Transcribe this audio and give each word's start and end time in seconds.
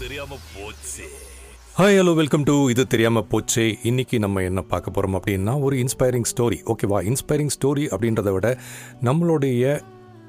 தெரியாம 0.00 0.36
போச்சு. 0.54 1.04
Hi 1.78 1.96
hello 1.98 2.14
welcome 2.14 2.42
to 2.42 2.70
இது 2.70 2.86
தெரியாமல் 2.86 3.26
போச்சே. 3.30 3.78
இன்னைக்கு 3.82 4.18
நம்ம 4.18 4.42
என்ன 4.42 4.60
பார்க்க 4.62 4.90
போகிறோம் 4.90 5.16
அப்படின்னா 5.20 5.60
ஒரு 5.60 5.76
இன்ஸ்பைரிங் 5.76 6.28
ஸ்டோரி 6.30 6.58
ஓகேவா 6.64 6.98
இன்ஸ்பைரிங் 7.02 7.52
ஸ்டோரி 7.56 7.84
அப்படின்றத 7.94 8.32
விட 8.32 8.58
நம்மளுடைய 9.04 9.80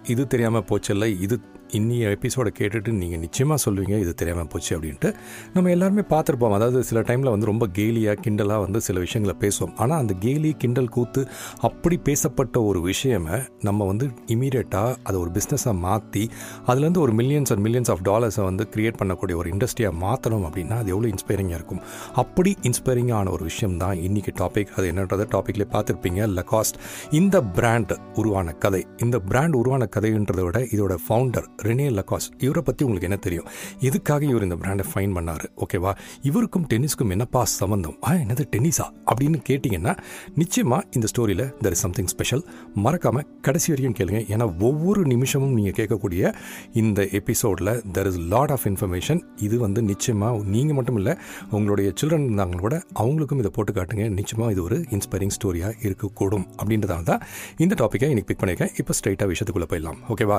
இது 0.03 0.27
தெரியாமல் 0.27 0.65
போச்சல்ல 0.69 1.05
இது 1.19 1.41
இன்னிய 1.77 2.09
எபிசோடை 2.15 2.51
கேட்டுட்டு 2.59 2.91
நீங்கள் 3.01 3.19
நிச்சயமாக 3.19 3.57
சொல்லுவீங்க 3.65 3.95
இது 4.03 4.13
தெரியாமல் 4.13 4.47
போச்சு 4.47 4.71
அப்படின்ட்டு. 4.77 5.09
நம்ம 5.53 5.69
எல்லாருமே 5.69 6.03
பார்த்துருப்போம். 6.13 6.55
அதாவது 6.57 6.83
சில 6.83 7.01
டைமில் 7.01 7.31
வந்து 7.33 7.45
ரொம்ப 7.45 7.67
கேலியாக 7.77 8.15
கிண்டலாக 8.25 8.59
வந்து 8.65 8.81
சில 8.81 8.99
விஷயங்களை 8.99 9.35
பேசுவோம். 9.43 9.73
ஆனால் 9.75 9.99
அந்த 9.99 10.13
கேலி 10.25 10.51
கிண்டல் 10.63 10.89
கூத்து 10.89 11.21
அப்படி 11.61 11.97
பேசப்பட்ட 11.97 12.63
ஒரு 12.63 12.79
விஷயமை 12.91 13.37
நம்ம 13.61 13.85
வந்து 13.85 14.07
இமீடியட்டாக 14.27 14.95
அதை 15.03 15.19
ஒரு 15.19 15.31
பிஸ்னஸாக 15.37 15.75
மாற்றி 15.87 16.23
அதுலேருந்து 16.67 17.01
ஒரு 17.05 17.13
மில்லியன்ஸ் 17.13 17.51
அண்ட் 17.55 17.63
மில்லியன்ஸ் 17.67 17.91
ஆஃப் 17.93 18.03
டாலர்ஸை 18.09 18.43
வந்து 18.49 18.65
கிரியேட் 18.75 18.99
பண்ணக்கூடிய 19.01 19.35
ஒரு 19.35 19.49
இண்டஸ்ட்ரியாக 19.49 19.93
மாற்றணும் 20.05 20.45
அப்படின்னா 20.49 20.77
அது 20.81 20.89
எவ்வளோ 20.95 21.09
இன்ஸ்பைரிங்காக 21.13 21.59
இருக்கும். 21.59 21.81
அப்படி 22.13 22.53
இன்ஸ்பைரிங்கான 22.61 23.29
ஒரு 23.29 23.43
விஷயம் 23.43 23.77
தான் 23.77 23.97
இன்றைக்கி 24.07 24.33
டாபிக் 24.41 24.73
அது 24.77 24.85
என்னன்றதை 24.91 25.27
டாப்பிக்லேயே 25.35 25.69
பார்த்துருப்பீங்க. 25.75 26.21
லகாஸ்ட் 26.39 26.77
இந்த 27.21 27.43
பிராண்ட் 27.57 27.93
உருவான 28.15 28.51
கதை. 28.65 28.83
இந்த 28.97 29.19
பிராண்ட் 29.19 29.55
உருவான 29.61 29.87
கதைன்றதை 29.95 30.43
விட 30.43 30.59
இதோட 30.75 30.95
ஃபவுண்டர் 31.07 31.47
ரெனே 31.67 31.87
லக்காஸ் 31.97 32.27
இவரை 32.45 32.63
பற்றி 32.67 32.85
உங்களுக்கு 32.87 33.09
என்ன 33.09 33.19
தெரியும்? 33.25 33.47
எதுக்காக 33.89 34.25
இவர் 34.31 34.45
இந்த 34.47 34.57
பிராண்டை 34.63 34.85
ஃபைன் 34.91 35.13
பண்ணார்? 35.17 35.45
ஓகேவா 35.63 35.91
இவருக்கும் 36.29 36.65
டென்னிஸ்க்கும் 36.73 37.13
என்னப்பா 37.15 37.43
சம்மந்தம் 37.59 37.95
ஆ 38.07 38.13
என்னது 38.23 38.45
டென்னிஸா? 38.55 38.87
அப்படின்னு 39.11 39.39
கேட்டிங்கன்னா 39.49 39.93
நிச்சயமாக 40.41 40.81
இந்த 40.97 41.07
ஸ்டோரியில் 41.13 41.45
தெர் 41.63 41.75
இஸ் 41.75 41.83
சம்திங் 41.85 42.09
ஸ்பெஷல் 42.13 42.43
மறக்காமல் 42.85 43.27
கடைசி 43.47 43.69
வரைக்கும் 43.73 43.97
கேளுங்க. 43.99 44.21
ஏன்னா 44.33 44.47
ஒவ்வொரு 44.69 45.01
நிமிஷமும் 45.13 45.53
நீங்கள் 45.57 45.77
கேட்கக்கூடிய 45.79 46.33
இந்த 46.81 47.07
எபிசோடில் 47.19 47.73
there 47.95 48.09
is 48.11 48.19
lot 48.33 48.53
of 48.57 48.65
information 48.71 49.21
இது 49.47 49.55
வந்து 49.65 49.81
நிச்சயமாக 49.91 50.43
நீங்கள் 50.55 50.77
மட்டும் 50.79 50.97
இல்லை 51.01 51.15
உங்களுடைய 51.57 51.89
சில்ட்ரன் 51.99 52.27
இருந்தாங்க 52.27 52.59
கூட 52.65 52.75
அவங்களுக்கும் 53.01 53.41
இதை 53.43 53.51
போட்டு 53.57 53.71
காட்டுங்க. 53.77 54.05
நிச்சயமாக 54.19 54.51
இது 54.55 54.63
ஒரு 54.67 54.77
இன்ஸ்பைரிங் 54.95 55.33
ஸ்டோரியாக 55.37 55.73
இருக்கக்கூடும். 55.87 56.45
அப்படின்றதால 56.61 57.03
தான் 57.11 57.21
இந்த 57.63 57.73
டாப்பிக்கை 57.81 58.09
இன்றைக்கி 58.13 58.29
பிக் 58.31 58.41
பண்ணியிருக்கேன். 58.41 58.73
இப்போ 58.81 58.93
ஸ்ட்ரைட்டாக 58.99 59.27
விஷயத்துக்குள்ளே 59.31 59.69
போயிடலாம். 59.71 59.99
ஓகேவா 60.13 60.37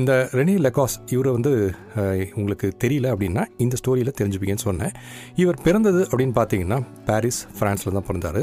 இந்த 0.00 0.12
ரெனி 0.38 0.54
லெகாஸ் 0.66 0.96
இவரை 1.14 1.30
வந்து 1.36 1.52
உங்களுக்கு 2.40 2.68
தெரியல 2.84 3.08
அப்படின்னா 3.14 3.44
இந்த 3.64 3.76
ஸ்டோரியில் 3.80 4.16
தெரிஞ்சுப்பீங்கன்னு 4.20 4.66
சொன்னேன். 4.68 4.94
இவர் 5.42 5.62
பிறந்தது 5.66 6.02
அப்படின்னு 6.10 6.36
பார்த்தீங்கன்னா 6.40 6.78
பாரிஸ் 7.08 7.40
ஃப்ரான்ஸில் 7.58 7.96
தான் 7.98 8.08
பிறந்தார். 8.10 8.42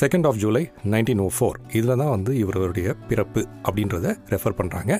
Second 0.00 0.26
of 0.26 0.38
July 0.38 0.62
nineteen 0.90 1.20
O 1.20 1.26
four 1.36 1.56
இதில் 1.72 1.96
தான் 1.96 2.10
வந்து 2.10 2.32
இவருடைய 2.38 2.94
பிறப்பு 3.08 3.40
அப்படின்றத 3.64 4.14
ரெஃபர் 4.30 4.56
பண்ணுறாங்க 4.60 4.92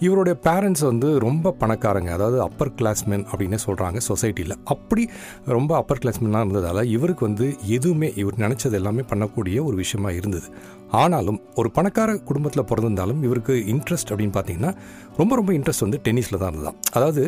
இவருடைய 0.00 0.34
பேரண்ட்ஸ் 0.46 0.84
வந்து 0.90 1.18
ரொம்ப 1.18 1.54
பணக்காரங்க 1.62 2.10
அதாவது 2.10 2.38
அப்பர் 2.40 2.72
கிளாஸ்மேன் 2.78 3.24
அப்படின்னு 3.30 3.58
சொல்கிறாங்க 3.66 4.00
சொசைட்டியில் 4.08 4.56
அப்படி 4.64 5.04
ரொம்ப 5.46 5.76
அப்பர் 5.76 6.02
கிளாஸ்மேனாக 6.04 6.44
இருந்ததால் 6.44 6.82
இவருக்கு 6.96 7.24
வந்து 7.26 7.56
எதுவுமே 7.76 8.10
இவர் 8.14 8.42
நினச்சது 8.44 8.72
எல்லாமே 8.72 9.04
பண்ணக்கூடிய 9.12 9.64
ஒரு 9.64 9.76
விஷயமா 9.76 10.10
இருந்தது. 10.10 10.48
ஆனாலும் 10.92 11.40
ஒரு 11.54 11.70
பணக்கார 11.70 12.10
குடும்பத்தில் 12.28 12.68
பிறந்திருந்தாலும் 12.70 13.22
இவருக்கு 13.22 13.54
இன்ட்ரெஸ்ட் 13.72 14.10
அப்படின்னு 14.10 14.34
பார்த்தீங்கன்னா 14.36 14.70
ரொம்ப 15.16 15.32
ரொம்ப 15.36 15.52
இன்ட்ரெஸ்ட் 15.58 15.84
வந்து 15.86 16.00
டென்னிஸில் 16.06 16.38
தான் 16.38 16.52
இருந்தான் 16.52 16.78
அதாவது 16.96 17.22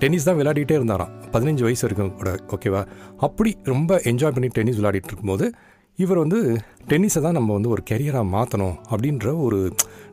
டென்னிஸ் 0.00 0.26
தான் 0.28 0.36
விளையாடிட்டே 0.40 0.74
இருந்தாராம். 0.78 1.12
பதினஞ்சு 1.34 1.62
வயசு 1.66 1.82
வரைக்கும் 1.84 2.16
கூட 2.16 2.32
ஓகேவா 2.56 2.82
அப்படி 3.26 3.52
ரொம்ப 3.72 4.00
என்ஜாய் 4.10 4.34
பண்ணி 4.38 4.50
டென்னிஸ் 4.58 4.78
விளையாடிட்டு 4.80 5.10
இருக்கும்போது 5.12 5.46
இவர் 5.98 6.18
வந்து 6.18 6.38
டென்னிஸை 6.90 7.20
தான் 7.20 7.36
நம்ம 7.38 7.52
வந்து 7.52 7.68
ஒரு 7.68 7.82
கெரியராக 7.90 8.26
மாற்றணும் 8.34 8.76
அப்படின்ற 8.90 9.26
ஒரு 9.44 9.58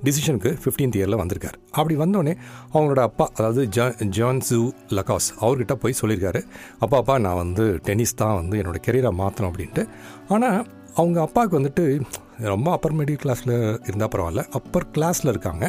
டிசிஷனுக்கு 0.04 0.50
15th 0.64 0.96
இயரில் 1.00 1.20
வந்திருக்கார். 1.22 1.58
அப்படி 1.72 1.96
வந்தோடனே 1.96 2.34
அவங்களோட 2.74 3.02
அப்பா 3.10 3.26
அதாவது 3.38 3.64
ஜா 3.68 3.86
ஜான் 4.18 4.42
லகாஸ் 4.98 5.30
அவர்கிட்ட 5.40 5.74
போய் 5.74 6.00
சொல்லியிருக்காரு 6.02 6.42
அப்பா 6.80 6.98
அப்பா 6.98 7.18
நான் 7.18 7.36
வந்து 7.36 7.66
டென்னிஸ் 7.88 8.16
தான் 8.16 8.36
வந்து 8.36 8.58
என்னோட 8.62 8.80
கெரியராக 8.88 9.20
மாற்றணும் 9.22 9.52
அப்படின்ட்டு. 9.52 9.86
ஆனால் 10.30 10.60
அவங்க 11.00 11.18
அப்பாவுக்கு 11.22 11.58
வந்துட்டு 11.60 11.84
ரொம்ப 12.52 12.68
அப்பர் 12.76 12.96
மிடில் 12.98 13.20
கிளாஸில் 13.24 13.54
இருந்தால் 13.88 14.12
பரவாயில்ல 14.14 14.44
அப்பர் 14.58 14.88
கிளாஸில் 14.96 15.32
இருக்காங்க. 15.34 15.66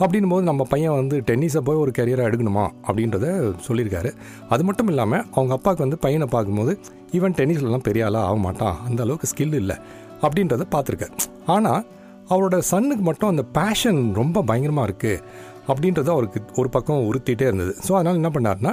அப்படின்னும் 0.00 0.32
போது 0.34 0.44
நம்ம 0.48 0.62
பையன் 0.72 0.96
வந்து 1.00 1.16
டென்னிஸை 1.28 1.60
போய் 1.68 1.82
ஒரு 1.84 1.92
கெரியராக 1.98 2.28
எடுக்கணுமா? 2.30 2.64
அப்படின்றத 2.88 3.26
சொல்லியிருக்காரு. 3.66 4.10
அது 4.48 4.64
மட்டும் 4.64 4.88
இல்லாமல் 4.92 5.24
அவங்க 5.36 5.52
அப்பாவுக்கு 5.58 5.84
வந்து 5.86 5.98
பையனை 5.98 6.28
பார்க்கும்போது 6.34 6.74
ஈவன் 7.18 7.36
டென்னிஸ்லலாம் 7.40 7.86
பெரிய 7.88 8.04
ஆளாக 8.06 8.28
ஆக 8.30 8.38
மாட்டான். 8.46 8.76
அந்த 8.88 9.02
அளவுக்கு 9.02 9.30
ஸ்கில் 9.32 9.58
இல்லை. 9.62 9.76
அப்படின்றத 10.22 10.66
பார்த்துருக்காரு. 10.74 11.14
ஆனால் 11.56 11.82
அவரோட 12.30 12.58
சன்னுக்கு 12.72 13.04
மட்டும் 13.10 13.32
அந்த 13.32 13.42
பேஷன் 13.58 14.00
ரொம்ப 14.20 14.42
பயங்கரமாக 14.42 14.88
இருக்குது 14.88 15.22
அப்படின்றத 15.68 16.08
அவருக்கு 16.16 16.40
ஒரு 16.60 16.68
பக்கம் 16.68 17.06
உறுத்திட்டே 17.10 17.46
இருந்தது. 17.50 17.74
ஸோ 17.86 17.92
அதனால் 17.98 18.20
என்ன 18.22 18.30
பண்ணாருன்னா 18.36 18.72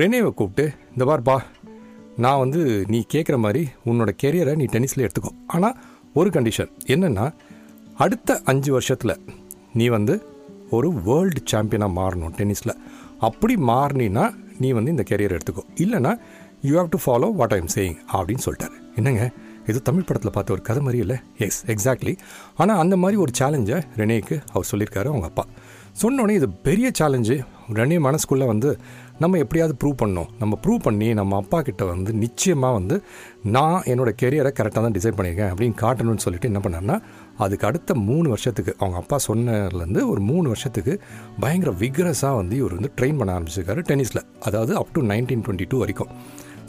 ரெனேவை 0.00 0.30
கூப்பிட்டு 0.30 0.64
இந்த 0.94 1.04
பார்ப்பா 1.10 1.36
நான் 2.24 2.38
வந்து 2.38 2.60
நீ 2.88 2.98
கேட்குற 3.14 3.36
மாதிரி 3.38 3.62
உன்னோட 3.86 4.10
கெரியரை 4.22 4.54
நீ 4.54 4.64
டென்னிஸில் 4.64 5.04
எடுத்துக்கோ. 5.06 5.32
ஆனால் 5.46 5.76
ஒரு 6.14 6.30
கண்டிஷன் 6.30 6.70
என்னென்னா 6.94 7.26
அடுத்த 8.04 8.40
அஞ்சு 8.44 8.72
வருஷத்தில் 8.72 9.14
நீ 9.72 9.88
வந்து 9.88 10.14
ஒரு 10.70 10.88
வேர்ல்டு 10.92 11.40
சாம்பியனாக 11.44 11.96
மாறணும் 12.00 12.34
டென்னிஸில் 12.38 12.74
அப்படி 13.18 13.54
மாறினா 13.54 14.24
நீ 14.58 14.70
வந்து 14.70 14.90
இந்த 14.90 15.04
கெரியர் 15.10 15.36
எடுத்துக்கோ. 15.36 15.64
இல்லைன்னா 15.74 16.12
you 16.62 16.72
have 16.80 16.90
to 16.94 16.98
follow 17.06 17.28
what 17.32 17.52
I 17.52 17.58
am 17.58 17.72
saying 17.74 17.98
அப்படின்னு 18.12 18.44
சொல்லிட்டாரு. 18.46 18.76
என்னங்க? 18.96 19.24
இது 19.66 19.82
தமிழ் 19.82 20.06
படத்தில் 20.08 20.30
பார்த்த 20.30 20.52
ஒரு 20.52 20.62
கதை 20.62 20.82
மாதிரி 20.82 20.98
இல்லை? 21.04 21.16
எஸ் 21.38 21.58
எக்ஸாக்ட்லி 21.72 22.16
ஆனால் 22.56 22.78
அந்த 22.78 22.96
மாதிரி 22.96 23.20
ஒரு 23.20 23.32
சேலஞ்சை 23.38 23.78
ரெனேக்கு 23.96 24.36
அவர் 24.52 24.68
சொல்லியிருக்காரு 24.70 25.08
அவங்க 25.12 25.26
அப்பா. 25.26 25.44
சொன்னோடனே 26.02 26.34
இது 26.40 26.48
பெரிய 26.50 26.90
சேலஞ்சு 26.98 27.36
ரெனே 27.74 27.96
மனசுக்குள்ளே 28.06 28.46
வந்து 28.46 28.70
நம்ம 29.20 29.38
எப்படியாவது 29.38 29.74
ப்ரூவ் 29.82 29.96
பண்ணோம் 30.02 30.28
நம்ம 30.38 30.58
ப்ரூவ் 30.62 30.82
பண்ணி 30.82 31.14
நம்ம 31.14 31.36
அப்பா 31.36 31.62
கிட்ட 31.62 31.84
வந்து 31.84 32.12
நிச்சயமாக 32.12 32.72
வந்து 32.72 32.96
நான் 33.42 33.82
என்னோட 33.82 34.10
கெரியரை 34.22 34.52
கரெக்டாக 34.58 34.82
தான் 34.82 34.92
டிசைட் 34.92 35.16
பண்ணியிருக்கேன் 35.16 35.50
அப்படின்னு 35.52 35.76
காட்டணும்னு 35.80 36.24
சொல்லிட்டு 36.24 36.48
என்ன 36.48 36.60
பண்ணார்னா 36.64 36.96
அதுக்கு 37.38 37.66
அடுத்த 37.66 37.94
மூணு 37.94 38.28
வருஷத்துக்கு 38.28 38.74
அவங்க 38.78 38.96
அப்பா 38.96 39.18
சொன்னதுலேருந்து 39.28 40.02
ஒரு 40.10 40.20
மூணு 40.20 40.46
வருஷத்துக்கு 40.48 40.94
பயங்கர 41.40 41.72
விக்ரஸாக 41.80 42.36
வந்து 42.36 42.56
இவர் 42.56 42.74
வந்து 42.74 42.92
ட்ரெயின் 42.96 43.16
பண்ண 43.16 43.38
ஆரம்பிச்சிருக்காரு 43.38 43.82
டென்னிஸில் 43.90 44.24
அதாவது 44.40 44.74
up 44.76 44.92
to 44.92 45.02
nineteen 45.02 45.44
twenty 45.46 45.68
two 45.68 45.78
வரைக்கும். 45.78 46.12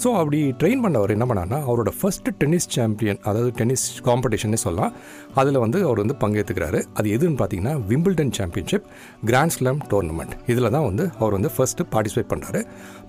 ஸோ 0.04 0.10
அப்படி 0.20 0.40
ட்ரெயின் 0.60 0.82
பண்ணவர் 0.84 1.14
என்ன 1.16 1.26
பண்ணார்னா 1.30 1.60
அவரோட 1.68 1.92
ஃபர்ஸ்ட் 2.00 2.30
டென்னிஸ் 2.42 2.68
சாம்பியன் 2.76 3.20
அதாவது 3.30 3.52
டென்னிஸ் 3.60 3.86
காம்படிஷன்னே 4.08 4.60
சொல்லலாம். 4.66 4.94
அதில் 5.42 5.62
வந்து 5.66 5.80
அவர் 5.88 6.02
வந்து 6.04 6.16
பங்கேற்றுக்கிறாரு 6.24 6.80
அது 7.00 7.08
எதுன்னு 7.18 7.40
பார்த்தீங்கன்னா 7.42 7.74
Wimbledon 7.92 8.34
championship 8.40 8.88
grand 9.30 9.56
slam 9.58 9.82
tournament 9.92 10.36
இதில் 10.54 10.74
தான் 10.78 10.88
வந்து 10.90 11.06
அவர் 11.22 11.36
வந்து 11.38 11.52
ஃபர்ஸ்ட்டு 11.56 11.88
பார்ட்டிசிபேட் 11.94 12.32
பண்ணுறாரு 12.34 12.62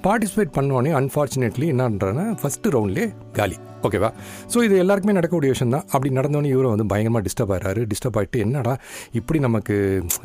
பார்ட்டிசிபேட் 0.06 0.52
பண்ணோடனே 0.58 0.92
அன்ஃபார்ச்சுனேட்லி 1.00 1.66
என்னன்றனா 1.74 2.26
ஃபஸ்ட்டு 2.42 2.72
ரவுண்ட்லேயே 2.76 3.08
காலி. 3.38 3.56
ஓகேவா 3.86 4.08
ஸோ 4.52 4.58
இது 4.66 4.74
எல்லாருக்குமே 4.82 5.14
நடக்கக்கூடிய 5.18 5.50
விஷயம் 5.52 5.74
தான். 5.74 5.84
அப்படி 5.92 6.08
நடந்தோடனே 6.18 6.48
இவரும் 6.54 6.72
வந்து 6.74 6.86
பயங்கரமாக 6.92 7.22
டிஸ்டர்ப் 7.26 7.52
ஆகிறாரு 7.54 7.82
டிஸ்டர்ப் 7.92 8.18
ஆகிட்டு 8.20 8.38
என்னடா 8.46 8.74
இப்படி 9.18 9.38
நமக்கு 9.46 9.74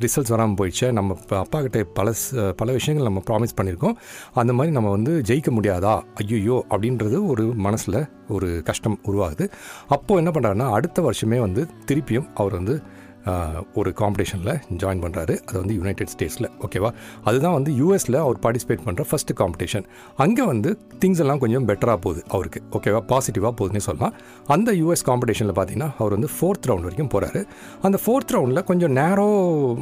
ரிசல்ட்ஸ் 0.06 0.34
வராமல் 0.34 0.58
போயிடுச்சு? 0.60 0.88
நம்ம 0.98 1.18
அப்பா 1.44 1.60
கிட்ட 1.66 1.84
பல 2.00 2.14
பல 2.62 2.68
விஷயங்கள் 2.80 3.08
நம்ம 3.10 3.24
ப்ராமிஸ் 3.30 3.56
பண்ணியிருக்கோம் 3.60 3.96
அந்த 4.44 4.54
மாதிரி 4.58 4.74
நம்ம 4.78 4.92
வந்து 4.98 5.14
ஜெயிக்க 5.30 5.52
முடியாதா? 5.60 5.96
ஐயோ 6.24 6.55
அப்படின்றது 6.74 7.20
ஒரு 7.32 7.46
மனசில் 7.68 8.02
ஒரு 8.36 8.50
கஷ்டம் 8.70 9.00
உருவாகுது. 9.10 9.48
அப்போது 9.96 10.20
என்ன 10.24 10.34
பண்ணுறாருன்னா 10.36 10.70
அடுத்த 10.80 11.10
வருஷமே 11.10 11.40
வந்து 11.48 11.64
திருப்பியும் 11.90 12.30
அவர் 12.34 12.60
வந்து 12.62 12.76
ஒரு 13.74 13.90
காம்படிஷனில் 14.00 14.58
ஜாயின் 14.82 15.00
பண்ணுறாரு 15.04 15.34
அது 15.48 15.56
வந்து 15.62 15.76
யுனைடெட் 15.78 16.12
ஸ்டேட்ஸில் 16.14 16.48
ஓகேவா 16.66 16.90
அதுதான் 17.28 17.56
வந்து 17.58 17.72
யூஎஸில் 17.80 18.18
அவர் 18.24 18.38
பார்ட்டிசிபேட் 18.44 18.84
பண்ணுற 18.88 19.04
ஃபஸ்ட்டு 19.12 19.36
காம்படிஷன் 19.40 19.86
அங்கே 20.24 20.44
வந்து 20.50 20.72
திங்ஸ் 21.02 21.22
எல்லாம் 21.24 21.42
கொஞ்சம் 21.44 21.66
பெட்டராக 21.70 22.00
போகுது 22.04 22.22
அவருக்கு 22.36 22.62
ஓகேவா 22.72 23.02
பாசிட்டிவாக 23.12 23.54
போகுதுன்னே 23.60 23.84
சொல்லலாம். 23.88 24.14
அந்த 24.56 24.72
யூஎஸ் 24.82 25.06
காம்படிஷனில் 25.10 25.56
பார்த்தீங்கன்னா 25.60 25.90
அவர் 26.02 26.16
வந்து 26.18 26.30
ஃபோர்த் 26.36 26.70
ரவுண்ட் 26.72 26.88
வரைக்கும் 26.88 27.12
போகிறாரு 27.16 27.42
அந்த 27.90 28.00
ஃபோர்த் 28.06 28.36
ரவுண்டில் 28.36 28.68
கொஞ்சம் 28.70 28.96
நேரோ 29.02 29.28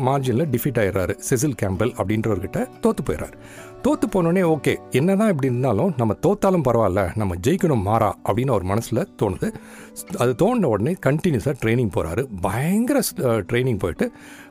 மார்ஜினில் 0.10 0.50
டிஃபீட் 0.56 0.82
ஆயிடுறாரு. 0.84 1.16
செசில் 1.30 1.60
கேம்பல் 1.64 1.94
அப்படின்றவர்கிட்ட 2.00 2.62
தோற்று 2.86 3.06
போயிடுறாரு. 3.10 3.38
தோற்று 3.84 4.08
போனோடனே 4.08 4.42
ஓகே 4.56 4.74
என்னதான் 4.90 5.30
இப்படி 5.30 5.48
இருந்தாலும் 5.48 5.94
நம்ம 5.98 6.16
தோத்தாலும் 6.26 6.66
பரவாயில்ல 6.68 7.02
நம்ம 7.16 7.36
ஜெயிக்கணும் 7.48 7.82
மாறா 7.82 8.10
அப்படின்னு 8.26 8.52
ஒரு 8.52 8.66
மனசில் 8.66 9.08
தோணுது. 9.22 9.48
அது 10.18 10.36
தோணுன 10.38 10.64
உடனே 10.66 10.94
கண்டினியூஸாக 11.06 11.56
ட்ரைனிங் 11.64 11.92
போகிறாரு 11.96 12.24
பயங்கர 12.42 13.00
ட்ரைனிங் 13.20 13.80
போயிட்டு 13.80 14.06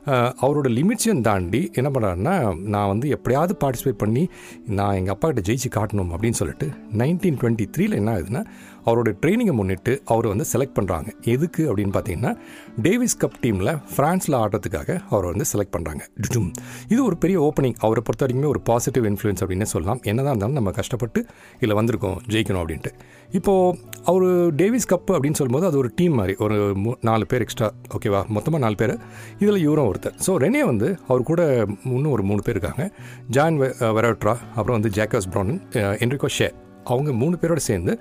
அவரோட 0.05 0.67
லிமிட்ஸையும் 0.67 1.21
தாண்டி 1.21 1.69
என்ன 1.73 1.89
பண்ணுறாருன்னா 1.89 2.59
நான் 2.61 2.87
வந்து 2.87 3.09
எப்படியாவது 3.09 3.57
பார்ட்டிசிபேட் 3.59 3.89
பண்ணி 3.89 4.29
நான் 4.65 4.95
எங்கள் 4.95 5.13
அப்பா 5.13 5.31
கிட்ட 5.31 5.53
ஜெயிச்சு 5.53 5.75
காட்டணும் 5.75 6.09
அப்படின்னு 6.11 6.31
சொல்லிட்டு 6.31 6.69
நைன்டீன் 6.97 7.37
டுவெண்ட்டி 7.37 7.65
த்ரீல 7.77 7.91
என்ன 7.91 8.17
ஆகுதுன்னா 8.17 8.45
அவரோட 8.85 9.15
ட்ரைனிங்கை 9.21 9.51
முன்னிட்டு 9.51 10.01
அவர் 10.05 10.27
வந்து 10.27 10.45
செலக்ட் 10.53 10.77
பண்ணுறாங்க 10.81 11.21
எதுக்கு 11.21 11.75
அப்படின்னு 11.75 11.79
பார்த்தீங்கன்னா 11.79 12.37
டேவிஸ் 12.81 13.17
கப் 13.19 13.33
டீமில் 13.41 13.81
ஃப்ரான்ஸில் 13.95 14.31
ஆடுறதுக்காக 14.31 14.99
அவர் 15.09 15.25
வந்து 15.25 15.43
செலக்ட் 15.53 15.75
பண்ணுறாங்க 15.77 15.99
டுடும். 16.27 16.51
இது 16.87 17.05
ஒரு 17.05 17.17
பெரிய 17.17 17.41
ஓப்பனிங் 17.41 17.75
அவரை 17.77 18.03
பொறுத்த 18.03 18.25
வரைக்குமே 18.25 18.47
ஒரு 18.47 18.61
பாசிட்டிவ் 18.61 19.05
இன்ஃப்ளூயன்ஸ் 19.05 19.41
அப்படின்னு 19.41 19.61
சொல்லலாம். 19.61 19.99
என்னதான் 20.01 20.29
இருந்தாலும் 20.29 20.55
நம்ம 20.55 20.71
கஷ்டப்பட்டு 20.71 21.25
இதில் 21.55 21.75
வந்திருக்கோம் 21.75 22.17
ஜெயிக்கணும் 22.27 22.63
அப்படின்ட்டு. 22.63 22.91
இப்போது 23.31 23.79
அவர் 24.03 24.55
டேவிஸ் 24.55 24.93
கப் 24.93 25.11
அப்படின்னு 25.11 25.33
சொல்லும்போது 25.33 25.65
அது 25.65 25.77
ஒரு 25.77 25.91
டீம் 25.95 26.13
மாதிரி. 26.13 26.35
ஒரு 26.39 26.55
மூ- 26.55 26.95
நாலு 27.01 27.25
பேர் 27.25 27.41
எக்ஸ்ட்ரா 27.41 27.71
ஓகேவா 27.71 28.27
மொத்தமாக 28.27 28.63
நாலு 28.63 28.75
பேர். 28.75 28.97
இதில் 29.39 29.57
இவரும் 29.57 29.91
ஒருத்தர். 29.93 30.17
ஸோ 30.25 30.33
ரெனே 30.45 30.63
வந்து 30.71 30.89
அவர் 31.09 31.29
கூட 31.31 31.41
இன்னும் 31.95 32.13
ஒரு 32.17 32.25
மூணு 32.31 32.43
பேர் 32.47 32.57
இருக்காங்க. 32.57 32.85
ஜான் 33.37 33.57
வெரோட்ரா 33.99 34.35
அப்புறம் 34.57 34.77
வந்து 34.79 34.93
ஜேக்கஸ் 34.99 35.31
ப்ரௌன் 35.35 35.55
என்ரிகோ 36.03 36.31
ஷே 36.39 36.49
அவங்க 36.93 37.11
மூணு 37.19 37.35
பேரோட 37.41 37.61
சேர்ந்து 37.67 37.93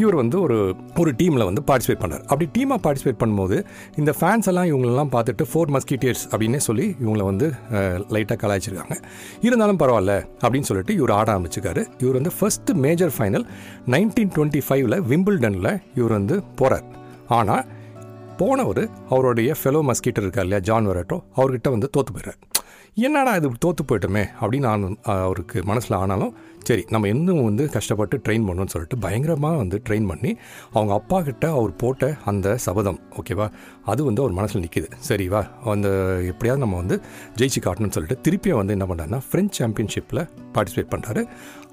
இவர் 0.00 0.16
வந்து 0.20 0.36
ஒரு 0.46 0.56
ஒரு 1.02 1.10
டீமில் 1.20 1.44
வந்து 1.48 1.62
பார்ட்டிசிபேட் 1.68 2.00
பண்ணார். 2.02 2.24
அப்படி 2.30 2.46
டீமாக 2.56 2.80
பார்ட்டிசிபேட் 2.86 3.18
பண்ணும்போது 3.22 3.56
இந்த 4.00 4.12
ஃபேன்ஸ் 4.18 4.48
எல்லாம் 4.50 4.68
இவங்களெல்லாம் 4.70 5.12
பார்த்துட்டு 5.14 5.44
ஃபோர் 5.50 5.72
மஸ்கிட்டியர்ஸ் 5.76 6.24
அப்படின்னே 6.30 6.60
சொல்லி 6.66 6.86
இவங்கள 7.02 7.22
வந்து 7.30 7.46
லைட்டாக 8.14 8.38
கலாய்ச்சிருக்காங்க. 8.42 8.96
இருந்தாலும் 9.46 9.80
பரவாயில்ல 9.82 10.16
அப்படின்னு 10.42 10.68
சொல்லிட்டு 10.70 10.96
இவர் 10.98 11.14
ஆட 11.18 11.28
ஆரம்பிச்சிருக்காரு. 11.36 11.84
இவர் 12.02 12.18
வந்து 12.20 12.34
first 12.40 12.72
major 12.86 13.14
final 13.18 13.46
nineteen 13.94 14.34
twenty 14.36 14.62
ஃபைவ்ல 14.68 14.98
விம்பிள்டனில் 15.12 15.72
இவர் 16.00 16.16
வந்து 16.18 16.38
போகிறார் 16.60 16.86
ஆனால் 17.38 17.64
போனவர் 18.38 18.80
அவருடைய 19.10 19.50
ஃபெலோ 19.58 19.80
மஸ்கிட்டர் 19.88 20.24
இருக்கார் 20.24 20.46
இல்லையா 20.46 20.62
ஜான் 20.62 20.88
வெரட்டோ 20.88 21.16
அவர்கிட்ட 21.36 21.68
வந்து 21.70 21.88
தோத்து 21.94 22.12
போயிடுறார் 22.14 22.40
என்னடா 22.98 23.34
இது 23.34 23.50
தோற்று 23.58 23.84
போயிட்டோமே 23.84 24.24
அப்படின்னு 24.40 24.58
நான் 24.58 24.96
அவருக்கு 25.02 25.64
மனசில் 25.64 25.96
ஆனாலும் 25.96 26.34
சரி 26.58 26.84
நம்ம 26.88 27.08
இன்னும் 27.08 27.44
வந்து 27.44 27.70
கஷ்டப்பட்டு 27.70 28.16
ட்ரெயின் 28.16 28.46
பண்ணணும்னு 28.46 28.66
சொல்லிட்டு 28.66 28.98
பயங்கரமாக 28.98 29.56
வந்து 29.56 29.82
ட்ரெயின் 29.88 30.06
பண்ணி 30.06 30.36
அவங்க 30.72 30.92
அப்பா 30.94 31.22
கிட்ட 31.22 31.50
அவர் 31.50 31.76
போட்ட 31.76 32.16
அந்த 32.24 32.56
சபதம் 32.56 33.00
ஓகேவா 33.16 33.50
அது 33.84 34.04
வந்து 34.04 34.22
அவர் 34.22 34.34
மனசில் 34.34 34.62
நிற்கிது 34.62 34.90
சரிவா 35.08 35.42
அந்த 35.64 35.88
எப்படியாவது 36.26 36.58
நம்ம 36.58 36.76
வந்து 36.76 37.00
ஜெயிச்சு 37.36 37.60
காட்டணும்னு 37.60 37.90
சொல்லிட்டு 37.90 38.30
திருப்பியும் 38.30 38.64
வந்து 38.64 38.76
என்ன 38.78 38.86
பண்ணுறாருன்னா 38.86 39.20
ஃப்ரெஞ்ச் 39.32 39.50
சாம்பியன்ஷிப்பில் 39.58 40.28
பார்ட்டிசிபேட் 40.54 40.90
பண்ணுறாரு 40.90 41.28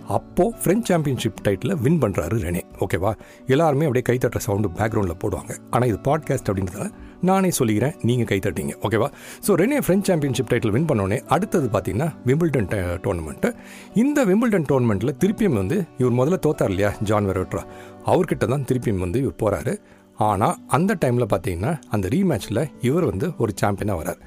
அப்போது 0.07 0.57
ஃப்ரெஞ்ச் 0.63 0.83
சாம்பியன்ஷிப் 0.83 1.41
டைட்டில் 1.43 1.81
வின் 1.81 2.01
பண்ணுறாரு 2.01 2.37
ரெனே 2.45 2.61
ஓகேவா 2.79 3.13
எல்லாருமே 3.47 3.85
அப்படியே 3.85 4.17
கைத்தட்டுற 4.17 4.37
சவுண்டு 4.37 4.69
பேக்ரவுண்டில் 4.69 5.17
போடுவாங்க. 5.23 5.57
ஆனால் 5.69 5.87
இது 5.87 5.99
பாட்காஸ்ட் 6.03 6.49
அப்படின்றதால 6.51 6.89
நானே 7.29 7.49
சொல்லிக்கிறேன் 7.59 7.95
நீங்கள் 8.07 8.29
கைத்தட்டிங்க 8.29 8.73
ஓகேவா? 8.85 9.07
So 9.47 9.51
René 9.61 9.79
French 9.85 10.07
championship 10.09 10.51
title 10.51 10.73
win 10.75 10.87
பண்ணோடனே 10.91 11.19
அடுத்தது 11.35 11.67
பார்த்தீங்கன்னா 11.67 12.09
விம்பிள்டன் 12.25 12.69
டோர்னமெண்ட்டு 13.05 13.51
இந்த 13.93 14.25
விம்பிள்டன் 14.25 14.67
டோர்னமெண்ட்டில் 14.71 15.15
திருப்பியும் 15.23 15.59
வந்து 15.61 15.79
இவர் 15.97 16.15
முதல்ல 16.19 16.39
தோத்தார் 16.47 16.69
இல்லையா 16.69 16.91
ஜான் 17.11 17.29
வெரோட்ரா 17.31 17.63
அவர்கிட்ட 18.05 18.45
தான் 18.45 18.65
திருப்பியும் 18.71 19.03
வந்து 19.07 19.19
இவர் 19.19 19.39
போகிறாரு 19.43 19.75
ஆனால் 20.19 20.57
அந்த 20.67 20.91
டைமில் 21.03 21.31
பார்த்தீங்கன்னா 21.33 21.71
அந்த 21.89 22.07
ரீமேட்ச்சில் 22.07 22.61
இவர் 22.81 23.05
வந்து 23.05 23.27
ஒரு 23.37 23.51
சாம்பியனாக 23.61 23.97
வரார். 24.01 24.19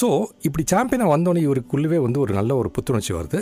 ஸோ 0.00 0.06
இப்படி 0.40 0.64
சாம்பியனாக 0.72 1.10
வந்தோடனே 1.14 1.42
இவருக்குள்ளவே 1.48 1.98
வந்து 2.06 2.20
ஒரு 2.20 2.34
நல்ல 2.34 2.56
ஒரு 2.56 2.70
புத்துணர்ச்சி 2.70 3.12
வருது. 3.14 3.40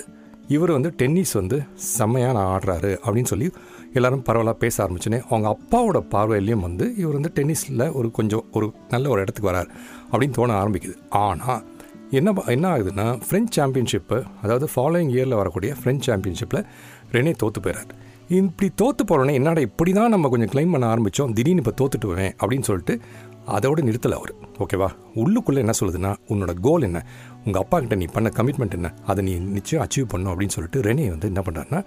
இவர் 0.49 0.71
வந்து 0.71 0.91
டென்னிஸ் 0.97 1.33
வந்து 1.33 1.63
செம்மையாக 1.75 2.33
நான் 2.33 2.59
ஆடுறாரு 2.59 2.97
அப்படின்னு 3.05 3.25
சொல்லி 3.25 3.51
எல்லாரும் 3.93 4.23
பரவலாக 4.23 4.59
பேச 4.59 4.85
ஆரம்பிச்சோன்னே 4.85 5.21
அவங்க 5.29 5.49
அப்பாவோட 5.49 6.05
பார்வையிலையும் 6.11 6.61
வந்து 6.61 6.95
இவர் 6.97 7.13
வந்து 7.13 7.33
டென்னிஸில் 7.35 7.93
ஒரு 7.93 8.11
கொஞ்சம் 8.11 8.45
ஒரு 8.53 8.73
நல்ல 8.89 9.09
ஒரு 9.09 9.21
இடத்துக்கு 9.21 9.51
வரார் 9.51 9.71
அப்படின்னு 10.13 10.31
தோண 10.31 10.65
ஆரம்பிக்குது. 10.65 10.97
ஆனால் 11.09 11.63
என்ன 12.11 12.33
என்ன 12.47 12.79
ஆகுதுன்னா 12.79 13.21
ஃப்ரெஞ்ச் 13.31 13.55
சாம்பியன்ஷிப்பு 13.57 14.25
அதாவது 14.43 14.69
ஃபாலோயிங் 14.77 15.13
இயரில் 15.15 15.35
வரக்கூடிய 15.35 15.75
ஃப்ரெஞ்ச் 15.85 16.03
சாம்பியன்ஷிப்பில் 16.07 16.65
ரெனே 17.13 17.35
தோற்று 17.35 17.61
போயிறார். 17.61 17.89
இப்படி 18.29 18.71
தோற்று 18.75 19.05
போகிறோன்னே 19.05 19.33
என்னடா 19.33 19.61
இப்படி 19.61 19.93
தான் 19.93 20.09
நம்ம 20.09 20.29
கொஞ்சம் 20.29 20.49
கிளைம் 20.49 20.71
பண்ண 20.71 20.95
ஆரம்பித்தோம் 20.95 21.33
திடீர்னு 21.33 21.63
இப்போ 21.65 21.75
தோத்துட்டுவேன் 21.81 22.33
அப்படின்னு 22.43 22.61
சொல்லிட்டு 22.61 23.01
அதோடு 23.45 23.83
நிறுத்தலை 23.83 24.13
அவர். 24.13 24.35
ஓகேவா 24.59 24.89
உள்ளுக்குள்ளே 25.15 25.57
என்ன 25.57 25.71
சொல்லுதுன்னா 25.81 26.17
உன்னோட 26.29 26.55
கோல் 26.61 26.83
என்ன? 26.83 27.07
உங்கள் 27.47 27.61
அப்பா 27.63 27.77
கிட்ட 27.83 27.97
நீ 28.03 28.07
பண்ண 28.17 28.29
கமிட்மெண்ட் 28.39 28.77
என்ன? 28.79 28.89
அதை 29.11 29.21
நீ 29.29 29.33
நிச்சயம் 29.57 29.83
அச்சீவ் 29.85 30.11
பண்ணும் 30.13 30.33
அப்படின்னு 30.33 30.55
சொல்லிட்டு 30.57 30.81
ரெனே 30.89 31.07
வந்து 31.15 31.31
என்ன 31.33 31.43
பண்ணுறாருன்னா 31.47 31.81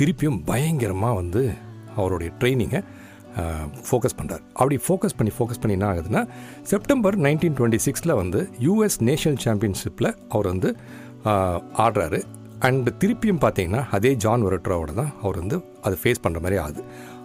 திருப்பியும் 0.00 0.40
பயங்கரமாக 0.50 1.18
வந்து 1.20 1.42
அவருடைய 1.98 2.30
ட்ரைனிங்கை 2.40 2.80
ஃபோக்கஸ் 3.88 4.16
பண்ணுறார் 4.18 4.42
அப்படி 4.60 4.76
ஃபோக்கஸ் 4.86 5.16
பண்ணி 5.18 5.32
ஃபோக்கஸ் 5.36 5.60
பண்ணி 5.62 5.74
என்ன 5.78 5.88
ஆகுதுன்னா 5.92 6.22
செப்டம்பர் 6.70 7.16
நைன்டீன் 7.26 7.56
டுவெண்ட்டி 7.58 7.80
சிக்ஸில் 7.86 8.18
வந்து 8.22 8.40
யூஎஸ் 8.66 8.98
நேஷனல் 9.08 9.40
சாம்பியன்ஷிப்பில் 9.46 10.10
அவர் 10.34 10.48
வந்து 10.52 10.70
ஆடுறாரு. 11.84 12.20
அண்ட் 12.66 12.88
திருப்பியும் 13.02 13.40
பார்த்தீங்கன்னா 13.44 13.82
அதே 13.96 14.10
ஜான் 14.24 14.42
வெரட்ராவோட 14.46 14.92
தான் 14.98 15.12
அவர் 15.22 15.38
வந்து 15.42 15.56
அதை 15.86 15.96
ஃபேஸ் 16.00 16.22
பண்ணுற 16.24 16.40
மாதிரி 16.44 16.56
ஆகுது. 16.64 16.82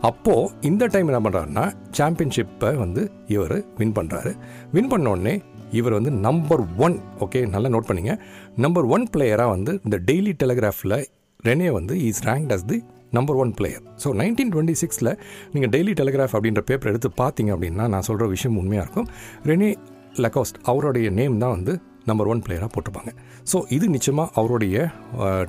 அப்போது 0.09 0.51
இந்த 0.69 0.83
டைம் 0.93 1.09
என்ன 1.11 1.19
பண்ணுறாருன்னா 1.25 1.65
சாம்பியன்ஷிப்பை 1.99 2.71
வந்து 2.83 3.01
இவர் 3.35 3.57
வின் 3.79 3.95
பண்ணுறாரு 3.97 4.31
வின் 4.75 4.91
பண்ணோடனே 4.93 5.35
இவர் 5.71 5.94
வந்து 5.94 6.12
நம்பர் 6.12 6.63
ஒன் 6.77 7.00
ஓகே 7.19 7.50
நல்லா 7.50 7.69
நோட் 7.69 7.88
பண்ணிங்க. 7.89 8.19
நம்பர் 8.56 8.85
ஒன் 8.85 9.07
பிளேயராக 9.13 9.50
வந்து 9.50 9.81
இந்த 9.83 9.97
டெய்லி 10.06 10.33
டெலிகிராஃபில் 10.44 11.06
ரெனே 11.45 11.71
வந்து 11.71 12.03
is 12.03 12.23
rank 12.25 12.51
as 12.51 12.65
the 12.65 12.83
number 13.12 13.35
one 13.35 13.53
player 13.53 13.83
so 14.03 14.07
nineteen 14.21 14.51
twenty 14.53 14.75
சிக்ஸில் 14.81 15.17
நீங்கள் 15.53 15.69
டெய்லி 15.69 15.94
டெலிகிராஃப் 16.01 16.35
அப்படின்ற 16.38 16.59
பேப்பர் 16.59 16.89
எடுத்து 16.89 17.09
பார்த்தீங்க 17.21 17.51
அப்படின்னா 17.56 17.88
நான் 17.88 18.01
சொல்கிற 18.01 18.27
விஷயம் 18.27 18.57
உண்மையாக 18.57 18.85
இருக்கும். 18.85 19.07
ரெனே 19.45 19.75
லக்கோஸ்ட் 20.17 20.57
அவருடைய 20.63 21.09
நேம் 21.09 21.38
தான் 21.38 21.51
வந்து 21.51 21.81
நம்பர் 22.10 22.30
ஒன் 22.31 22.42
பிளேயராக 22.46 22.69
போட்டிருப்பாங்க. 22.74 23.12
ஸோ 23.52 23.57
இது 23.75 23.86
நிச்சயமாக 23.96 24.28
அவருடைய 24.40 24.75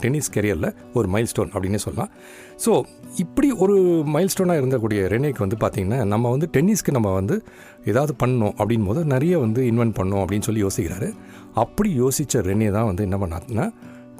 டென்னிஸ் 0.02 0.30
கெரியரில் 0.36 0.70
ஒரு 0.98 1.06
மைல் 1.14 1.30
ஸ்டோன் 1.32 1.50
அப்படின்னே 1.54 1.80
சொல்லலாம். 1.86 2.10
ஸோ 2.64 2.72
இப்படி 3.24 3.48
ஒரு 3.64 3.76
மைல் 4.14 4.32
ஸ்டோனாக 4.34 4.60
இருந்தக்கூடிய 4.62 5.00
ரெனேக்கு 5.14 5.44
வந்து 5.46 5.58
பார்த்திங்கன்னா 5.64 6.00
நம்ம 6.12 6.30
வந்து 6.34 6.48
டென்னிஸ்க்கு 6.56 6.96
நம்ம 6.98 7.12
வந்து 7.20 7.36
ஏதாவது 7.92 8.14
பண்ணணும் 8.22 8.54
அப்படின் 8.60 8.86
போது 8.90 9.02
நிறைய 9.14 9.34
வந்து 9.46 9.62
இன்வென்ட் 9.72 9.98
பண்ணோம் 10.00 10.22
அப்படின்னு 10.24 10.48
சொல்லி 10.48 10.64
யோசிக்கிறாரு. 10.66 11.10
அப்படி 11.64 11.90
யோசித்த 12.02 12.42
ரெனே 12.48 12.70
தான் 12.78 12.88
வந்து 12.90 13.04
என்ன 13.08 13.18
பண்ணாருன்னா 13.24 13.66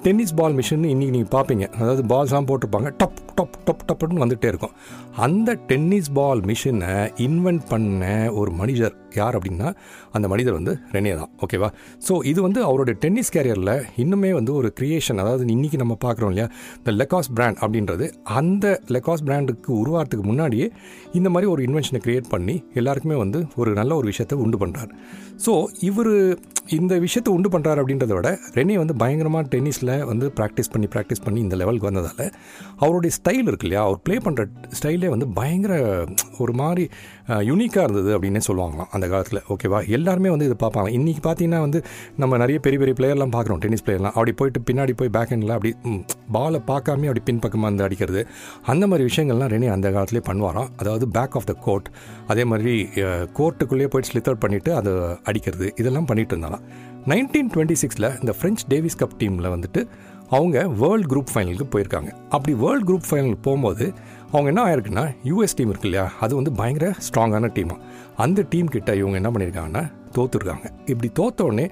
டென்னிஸ் 0.07 0.35
பால் 0.39 0.53
மிஷின் 0.57 0.83
இன்றைக்கி 0.91 1.13
நீங்கள் 1.13 1.31
பார்ப்பீங்க 1.33 1.65
அதாவது 1.77 2.01
பால்ஸ்லாம் 2.11 2.45
போட்டிருப்பாங்க. 2.49 2.89
டப் 2.99 3.17
டப் 3.37 3.55
டப் 3.67 3.81
டப்னு 3.89 4.21
வந்துகிட்டே 4.23 4.49
இருக்கும். 4.51 4.73
அந்த 5.25 5.49
டென்னிஸ் 5.69 6.09
பால் 6.17 6.41
மிஷினை 6.49 6.93
இன்வென்ட் 7.25 7.63
பண்ண 7.71 8.03
ஒரு 8.39 8.51
மனிதர் 8.59 8.95
யார் 9.19 9.35
அப்படின்னா 9.37 9.67
அந்த 10.15 10.25
மனிதர் 10.33 10.57
வந்து 10.57 10.73
ரெனே 10.95 11.13
தான். 11.19 11.31
ஓகேவா 11.45 11.69
ஸோ 12.07 12.13
இது 12.31 12.39
வந்து 12.47 12.59
அவருடைய 12.67 12.95
டென்னிஸ் 13.03 13.33
கேரியரில் 13.35 13.73
இன்னுமே 14.03 14.31
வந்து 14.39 14.53
ஒரு 14.59 14.69
கிரியேஷன் 14.79 15.21
அதாவது 15.23 15.51
இன்றைக்கி 15.55 15.79
நம்ம 15.83 15.97
பார்க்குறோம் 16.05 16.31
இல்லையா? 16.33 16.47
இந்த 16.79 16.93
லெக்காஸ் 16.99 17.31
பிராண்ட் 17.37 17.59
அப்படின்றது. 17.63 18.07
அந்த 18.41 18.65
லெக்காஸ் 18.95 19.25
பிராண்டுக்கு 19.29 19.71
உருவாகிறதுக்கு 19.81 20.25
முன்னாடியே 20.31 20.67
இந்த 21.19 21.29
மாதிரி 21.35 21.49
ஒரு 21.55 21.63
இன்வென்ஷனை 21.67 22.01
க்ரியேட் 22.07 22.33
பண்ணி 22.35 22.57
எல்லாருக்குமே 22.81 23.17
வந்து 23.23 23.41
ஒரு 23.55 23.73
நல்ல 23.81 23.91
ஒரு 24.01 24.09
விஷயத்தை 24.13 24.37
உண்டு 24.45 24.59
பண்ணுறார் 24.63 24.93
ஸோ 25.47 25.53
இவர் 25.89 26.13
இந்த 26.69 26.99
விஷயத்தை 26.99 27.33
உண்டு 27.33 27.49
பண்ணுறாரு 27.49 27.81
அப்படின்றத 27.81 28.13
விட 28.13 28.29
ரெனி 28.53 28.73
வந்து 28.73 28.95
பயங்கரமாக 28.95 29.47
டென்னிஸில் 29.47 30.03
வந்து 30.05 30.31
ப்ராக்டிஸ் 30.35 30.71
பண்ணி 30.71 30.87
ப்ராக்டிஸ் 30.87 31.23
பண்ணி 31.23 31.39
இந்த 31.39 31.55
லெவலுக்கு 31.55 31.89
வந்ததால் 31.91 32.31
அவருடைய 32.77 33.15
ஸ்டைல் 33.17 33.47
இருக்கு 33.47 33.67
இல்லையா? 33.67 33.83
அவர் 33.83 33.99
ப்ளே 34.03 34.17
பண்ணுற 34.17 34.43
ஸ்டைலே 34.79 35.07
வந்து 35.07 35.27
பயங்கர 35.31 35.73
ஒரு 36.37 36.53
மாதிரி 36.53 36.85
யூனிக்காக 37.49 37.83
இருந்தது 37.87 38.09
அப்படின்னே 38.15 38.41
சொல்லுவாங்களாம் 38.47 38.89
அந்த 38.95 39.05
காலத்தில். 39.13 39.41
ஓகேவா 39.53 39.79
எல்லாருமே 39.97 40.29
வந்து 40.33 40.47
இது 40.49 40.55
பார்ப்பாங்க. 40.63 40.89
இன்றைக்கி 40.97 41.21
பார்த்தீங்கன்னா 41.27 41.59
வந்து 41.65 41.79
நம்ம 42.21 42.37
நிறைய 42.43 42.59
பெரிய 42.65 42.79
பெரிய 42.81 42.95
பிளேயர்லாம் 42.99 43.33
பார்க்குறோம் 43.35 43.61
டென்னிஸ் 43.63 43.85
பிளேயர்லாம் 43.87 44.15
அப்படி 44.17 44.33
போயிட்டு 44.41 44.61
பின்னாடி 44.69 44.95
போய் 45.01 45.11
பேக் 45.17 45.31
ஹேண்டில் 45.33 45.55
அப்படி 45.57 45.71
பாலை 46.37 46.61
பார்க்காம 46.71 47.07
அப்படி 47.11 47.23
பின்பக்கமாக 47.29 47.69
வந்து 47.71 47.85
அடிக்கிறது. 47.87 48.23
அந்த 48.73 48.87
மாதிரி 48.91 49.05
விஷயங்கள்லாம் 49.09 49.51
ரெனே 49.55 49.69
அந்த 49.75 49.87
காலத்துலேயே 49.95 50.25
பண்ணுவாராம். 50.29 50.69
அதாவது 50.81 51.07
பேக் 51.17 51.37
ஆஃப் 51.39 51.49
த 51.51 51.55
கோர்ட் 51.67 51.89
அதே 52.33 52.45
மாதிரி 52.51 52.75
கோர்ட்டுக்குள்ளேயே 53.39 53.89
போயிட்டு 53.93 54.11
ஸ்லித் 54.11 54.29
அவுட் 54.31 54.43
பண்ணிவிட்டு 54.45 54.73
அதை 54.81 54.93
அடிக்கிறது. 55.31 55.69
இதெல்லாம் 55.81 56.09
பண்ணிட்டு 56.11 56.35
இருந்தாலாம் 56.35 56.65
நைன்டீன் 57.11 57.49
டுவெண்ட்டி 57.53 57.75
சிக்ஸில் 57.81 58.11
இந்த 58.21 58.33
ஃப்ரெஞ்ச் 58.37 58.63
டேவிஸ் 58.73 58.99
கப் 59.01 59.17
டீமில் 59.23 59.53
வந்துட்டு 59.55 59.81
அவங்க 60.35 60.57
வேர்ல்டு 60.79 61.07
குரூப் 61.11 61.29
ஃபைனலுக்கு 61.33 61.65
போயிருக்காங்க. 61.73 62.09
அப்படி 62.35 62.53
வேர்ல்டு 62.63 62.85
குரூப் 62.89 63.05
ஃபைனலுக்கு 63.09 63.43
போகும்போது 63.47 63.85
அவங்க 64.31 64.47
என்ன 64.53 64.61
ஆயிருக்குன்னா 64.67 65.03
யூஎஸ் 65.29 65.55
டீம் 65.57 65.69
இருக்கு 65.73 65.87
இல்லையா? 65.89 66.07
அது 66.23 66.33
வந்து 66.39 66.51
பயங்கர 66.59 66.87
ஸ்ட்ராங்கான 67.07 67.51
டீம் 67.57 67.71
அந்த 68.23 68.39
டீம் 68.51 68.73
கிட்ட 68.75 68.91
இவங்க 69.01 69.17
என்ன 69.21 69.29
பண்ணியிருக்காங்கன்னா 69.33 69.83
தோத்துருக்காங்க. 70.15 70.67
இப்படி 70.91 71.09
தோத்தோடனே 71.19 71.65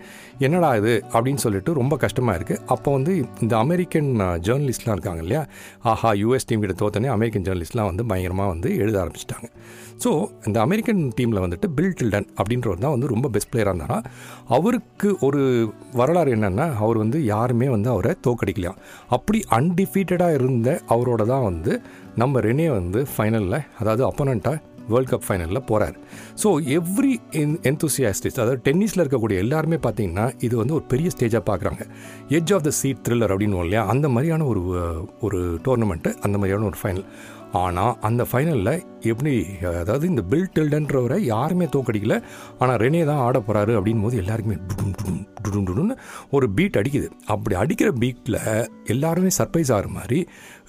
என்னடா 0.46 0.70
இது? 0.80 0.94
அப்படின்னு 1.14 1.42
சொல்லிட்டு 1.44 1.72
ரொம்ப 1.80 1.94
கஷ்டமாக 2.04 2.38
இருக்குது 2.38 2.62
அப்போ 2.74 2.90
வந்து 2.98 3.12
இந்த 3.44 3.54
அமெரிக்கன் 3.64 4.10
ஜேர்னலிஸ்ட்லாம் 4.48 4.96
இருக்காங்க 4.98 5.22
இல்லையா? 5.26 5.42
ஆஹா 5.92 6.10
யூஎஸ் 6.22 6.48
டீம் 6.50 6.64
கிட்ட 6.64 6.76
தோத்தோடனே 6.82 7.12
அமெரிக்கன் 7.16 7.46
ஜேர்னலிஸ்ட்லாம் 7.48 7.90
வந்து 7.92 8.06
பயங்கரமாக 8.12 8.52
வந்து 8.54 8.70
எழுத 8.84 8.98
ஆரம்பிச்சிட்டாங்க. 9.04 9.50
ஸோ 10.04 10.10
இந்த 10.48 10.58
அமெரிக்கன் 10.66 11.02
டீமில் 11.18 11.44
வந்துட்டு 11.46 11.68
பில் 11.78 11.96
டில்டன் 12.00 12.30
அப்படின்றவர் 12.40 12.84
தான் 12.86 12.96
வந்து 12.96 13.12
ரொம்ப 13.14 13.28
பெஸ்ட் 13.36 13.52
பிளேயராக 13.52 13.74
இருந்தாரா? 13.74 14.00
அவருக்கு 14.58 15.12
ஒரு 15.28 15.44
வரலாறு 16.02 16.34
என்னென்னா 16.38 16.68
அவர் 16.86 16.98
வந்து 17.04 17.20
யாருமே 17.34 17.70
வந்து 17.76 17.90
அவரை 17.96 18.14
தோக்கடிக்கலையாம் 18.28 18.82
அப்படி 19.18 19.42
அன்டிஃபீட்டடாக 19.60 20.40
இருந்த 20.40 20.70
அவரோட 20.96 21.24
தான் 21.34 21.48
வந்து 21.52 21.74
நம்ம 22.16 22.40
ரெனே 22.40 22.70
வந்து 22.72 23.06
ஃபைனலில் 23.12 23.60
அதாவது 23.80 24.04
அப்போனண்ட்டாக 24.06 24.58
வேர்ல்ட் 24.90 25.10
கப் 25.10 25.26
ஃபைனலில் 25.28 25.66
போகிறார் 25.66 25.96
ஸோ 26.44 26.50
எவ்ரி 26.74 27.14
என்தூசியாஸ்டிஸ் 27.64 28.36
அதாவது 28.36 28.60
டென்னிஸில் 28.66 29.02
இருக்கக்கூடிய 29.04 29.38
எல்லாருமே 29.38 29.78
பார்த்தீங்கன்னா 29.78 30.32
இது 30.40 30.58
வந்து 30.58 30.74
ஒரு 30.74 30.84
பெரிய 30.84 31.10
ஸ்டேஜாக 31.10 31.44
பார்க்குறாங்க 31.46 31.82
edge 32.30 32.54
of 32.54 32.64
the 32.64 32.70
seat 32.72 33.02
thriller 33.08 33.32
அப்படின்னு 33.32 33.64
இல்லையா? 33.64 33.86
அந்த 33.86 34.10
மாதிரியான 34.10 34.46
ஒரு 34.46 34.62
ஒரு 35.22 35.40
டோர்னமெண்ட்டு 35.66 36.16
அந்த 36.22 36.38
மாதிரியான 36.38 36.66
ஒரு 36.66 36.78
ஃபைனல் 36.82 37.06
ஆனால் 37.56 37.98
அந்த 38.02 38.24
ஃபைனலில் 38.32 38.72
எப்படி 39.02 39.34
அதாவது 39.82 40.08
இந்த 40.08 40.22
பில் 40.22 40.50
டில்டன்றவரை 40.56 41.18
யாருமே 41.24 41.66
தோக்கடிக்கல 41.66 42.16
ஆனால் 42.60 42.78
ரெனே 42.78 43.06
தான் 43.06 43.18
ஆட 43.18 43.40
போகிறாரு 43.40 43.74
அப்படின் 43.78 44.02
போது 44.02 44.18
எல்லாருக்குமே 44.18 44.58
டுடும் 45.46 45.66
டுடுன்னு 45.68 45.96
ஒரு 46.30 46.50
பீட் 46.50 46.78
அடிக்குது. 46.78 47.08
அப்படி 47.26 47.56
அடிக்கிற 47.56 47.92
பீட்டில் 47.92 48.38
எல்லாருமே 48.86 49.30
சர்ப்ரைஸ் 49.38 49.72
ஆகிற 49.72 49.88
மாதிரி 49.88 50.20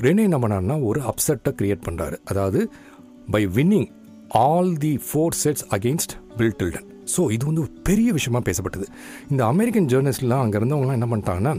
ரெனே 0.00 0.22
என்ன 0.22 0.38
பண்ணார்னா 0.38 0.76
ஒரு 0.82 1.00
அப்செட்டை 1.00 1.52
க்ரியேட் 1.60 1.86
பண்ணுறாரு 1.88 2.18
அதாவது 2.24 2.60
by 3.30 3.42
winning 3.46 3.88
all 4.42 4.72
the 4.78 4.92
four 5.06 5.36
sets 5.44 5.64
against 5.70 6.14
Bill 6.36 6.56
Tilden 6.58 6.90
so 7.16 7.22
இது 7.30 7.46
வந்து 7.46 7.60
ஒரு 7.60 7.72
பெரிய 7.82 8.12
விஷயமா 8.12 8.40
பேசப்பட்டது. 8.44 8.86
இந்த 9.30 9.42
அமெரிக்கன் 9.46 9.88
ஜேர்னலிஸ்ட்லாம் 9.88 10.44
அங்கே 10.44 10.58
இருந்தவங்களாம் 10.58 10.98
என்ன 11.00 11.08
பண்ணிட்டாங்கன்னா 11.10 11.54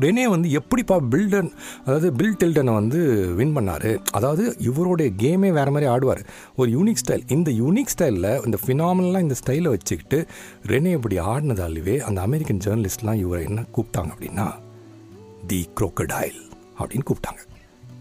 ரெனே 0.00 0.22
வந்து 0.22 0.50
எப்படிப்பா 0.50 1.00
பில்டன் 1.00 1.50
அதாவது 1.80 2.12
பில் 2.12 2.36
டில்டனை 2.44 2.74
வந்து 2.74 3.26
வின் 3.34 3.56
பண்ணார்? 3.56 3.98
அதாவது 4.10 4.56
இவருடைய 4.58 5.12
கேமே 5.18 5.52
வேறு 5.52 5.70
மாதிரி 5.70 5.86
ஆடுவார். 5.90 6.24
ஒரு 6.56 6.70
யூனிக் 6.70 6.96
ஸ்டைல் 7.06 7.22
இந்த 7.26 7.50
யூனிக் 7.50 7.90
ஸ்டைலில் 7.98 8.44
இந்த 8.44 8.58
ஃபினாமினலாக 8.66 9.20
இந்த 9.20 9.34
ஸ்டைலை 9.46 9.68
வச்சுக்கிட்டு 9.68 10.26
ரெனே 10.66 10.86
இப்படி 10.86 11.18
ஆடினதாலவே 11.18 11.98
அந்த 11.98 12.20
அமெரிக்கன் 12.20 12.58
ஜேர்னலிஸ்ட்லாம் 12.64 13.14
இவரை 13.14 13.44
என்ன 13.44 13.64
கூப்பிட்டாங்க 13.76 14.10
அப்படின்னா 14.18 14.52
தி 15.46 15.68
crocodile 15.80 16.40
அப்படின்னு 16.78 17.06
கூப்பிட்டாங்க. 17.06 17.40